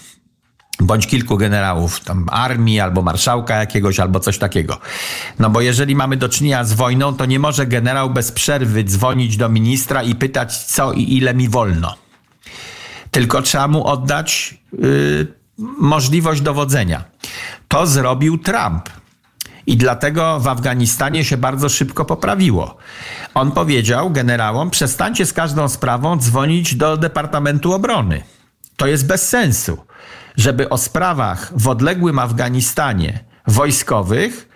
bądź 0.80 1.06
kilku 1.06 1.36
generałów, 1.36 2.00
tam 2.00 2.28
armii, 2.32 2.80
albo 2.80 3.02
marszałka 3.02 3.56
jakiegoś, 3.56 4.00
albo 4.00 4.20
coś 4.20 4.38
takiego. 4.38 4.78
No 5.38 5.50
bo 5.50 5.60
jeżeli 5.60 5.96
mamy 5.96 6.16
do 6.16 6.28
czynienia 6.28 6.64
z 6.64 6.72
wojną, 6.72 7.14
to 7.14 7.26
nie 7.26 7.38
może 7.38 7.66
generał 7.66 8.10
bez 8.10 8.32
przerwy 8.32 8.84
dzwonić 8.84 9.36
do 9.36 9.48
ministra 9.48 10.02
i 10.02 10.14
pytać, 10.14 10.56
co 10.56 10.92
i 10.92 11.16
ile 11.16 11.34
mi 11.34 11.48
wolno. 11.48 11.94
Tylko 13.10 13.42
trzeba 13.42 13.68
mu 13.68 13.86
oddać 13.86 14.58
y, 14.84 15.26
możliwość 15.78 16.40
dowodzenia. 16.40 17.04
To 17.68 17.86
zrobił 17.86 18.38
Trump. 18.38 18.88
I 19.66 19.76
dlatego 19.76 20.40
w 20.40 20.48
Afganistanie 20.48 21.24
się 21.24 21.36
bardzo 21.36 21.68
szybko 21.68 22.04
poprawiło. 22.04 22.76
On 23.34 23.52
powiedział 23.52 24.10
generałom: 24.10 24.70
przestańcie 24.70 25.26
z 25.26 25.32
każdą 25.32 25.68
sprawą 25.68 26.16
dzwonić 26.16 26.74
do 26.74 26.96
Departamentu 26.96 27.72
Obrony. 27.72 28.22
To 28.76 28.86
jest 28.86 29.06
bez 29.06 29.28
sensu, 29.28 29.78
żeby 30.36 30.68
o 30.68 30.78
sprawach 30.78 31.52
w 31.56 31.68
odległym 31.68 32.18
Afganistanie 32.18 33.20
wojskowych 33.46 34.48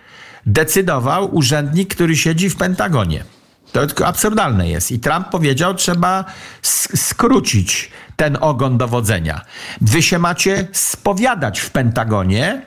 decydował 0.45 1.35
urzędnik, 1.35 1.95
który 1.95 2.15
siedzi 2.17 2.49
w 2.49 2.55
Pentagonie. 2.55 3.23
To 3.71 4.07
absurdalne 4.07 4.69
jest. 4.69 4.91
I 4.91 4.99
Trump 4.99 5.29
powiedział, 5.29 5.73
trzeba 5.73 6.25
sk- 6.61 6.97
skrócić 6.97 7.91
ten 8.15 8.37
ogon 8.41 8.77
dowodzenia. 8.77 9.41
Wy 9.81 10.01
się 10.01 10.19
macie 10.19 10.67
spowiadać 10.71 11.59
w 11.59 11.69
Pentagonie, 11.71 12.61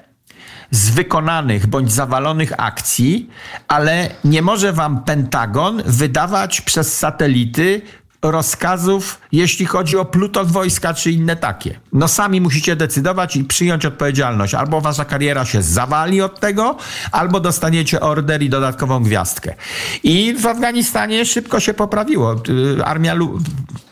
z 0.71 0.91
wykonanych 0.91 1.67
bądź 1.67 1.93
zawalonych 1.93 2.53
akcji, 2.57 3.31
ale 3.69 4.09
nie 4.25 4.43
może 4.43 4.73
wam 4.73 5.05
Pentagon 5.05 5.83
wydawać 5.87 6.61
przez 6.61 6.99
satelity 6.99 7.83
rozkazów, 8.23 9.21
jeśli 9.33 9.67
chodzi 9.67 9.97
o 9.97 10.05
pluton 10.05 10.47
wojska 10.47 10.95
czy 10.95 11.11
inne 11.11 11.37
takie. 11.37 11.81
No 11.93 12.09
sami 12.09 12.41
musicie 12.41 12.77
decydować 12.77 13.37
i 13.37 13.45
przyjąć 13.45 13.87
odpowiedzialność. 13.87 14.55
Albo 14.55 14.81
wasza 14.81 15.05
kariera 15.05 15.45
się 15.45 15.63
zawali 15.63 16.23
od 16.23 16.41
tego, 16.41 16.77
albo 17.13 17.41
dostaniecie 17.41 18.01
order 18.01 18.43
i 18.43 18.49
dodatkową 18.51 19.03
gwiazdkę. 19.03 19.55
I 20.03 20.35
w 20.39 20.47
Afganistanie 20.47 21.25
szybko 21.27 21.61
się 21.61 21.75
poprawiło. 21.75 22.35
Y, 22.79 22.85
Armia 22.85 23.15
lu- 23.15 23.39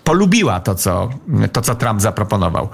polubiła 0.05 0.61
to 0.61 0.75
co, 0.75 1.11
to, 1.53 1.63
co 1.63 1.75
Trump 1.75 2.01
zaproponował. 2.01 2.69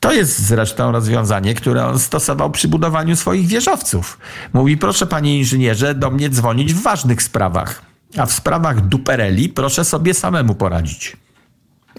To 0.00 0.12
jest 0.12 0.38
zresztą 0.38 0.92
rozwiązanie, 0.92 1.54
które 1.54 1.86
on 1.86 1.98
stosował 1.98 2.50
przy 2.50 2.68
budowaniu 2.68 3.16
swoich 3.16 3.46
wieżowców. 3.46 4.18
Mówi, 4.52 4.76
proszę 4.76 5.06
panie 5.06 5.38
inżynierze, 5.38 5.94
do 5.94 6.10
mnie 6.10 6.30
dzwonić 6.30 6.74
w 6.74 6.82
ważnych 6.82 7.22
sprawach. 7.22 7.87
A 8.16 8.26
w 8.26 8.32
sprawach 8.32 8.80
dupereli 8.80 9.48
proszę 9.48 9.84
sobie 9.84 10.14
samemu 10.14 10.54
poradzić. 10.54 11.16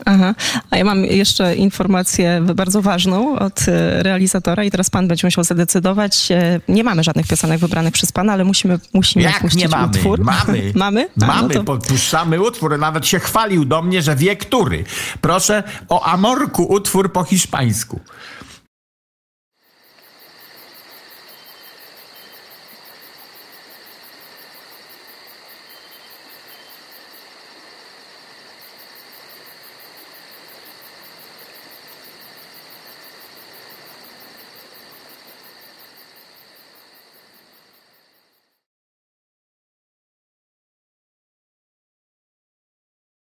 Aha. 0.06 0.36
A 0.70 0.78
ja 0.78 0.84
mam 0.84 1.06
jeszcze 1.06 1.56
informację 1.56 2.42
bardzo 2.56 2.82
ważną 2.82 3.40
od 3.40 3.60
e, 3.68 4.04
realizatora 4.04 4.64
i 4.64 4.72
teraz 4.72 4.90
pan 4.90 5.08
będzie 5.08 5.28
musiał 5.28 5.44
zadecydować. 5.44 6.32
E, 6.32 6.60
Nie 6.68 6.84
mamy 6.84 7.04
żadnych 7.04 7.28
piosenek 7.28 7.60
wybranych 7.60 7.94
przez 7.94 8.12
pana, 8.12 8.34
ale 8.34 8.44
musimy, 8.44 8.80
musimy 8.94 9.24
Jak 9.24 9.40
puścić 9.42 9.62
nie 9.62 9.68
mamy? 9.70 9.86
utwór. 9.88 10.20
Mamy. 10.24 10.72
mamy? 10.76 11.10
A, 11.22 11.26
Mamy, 11.26 11.42
no 11.48 11.54
to- 11.54 11.64
podpuszczamy 11.64 12.42
utwór. 12.42 12.80
Nawet 12.80 13.08
się 13.08 13.20
chwalił 13.20 13.66
do 13.66 13.82
mnie, 13.82 14.02
że 14.02 14.16
wie 14.16 14.36
który. 14.36 14.84
Proszę 15.22 15.64
o 15.90 16.04
Amorku 16.06 16.64
utwór 16.64 17.12
po 17.14 17.24
hiszpańsku. 17.24 18.00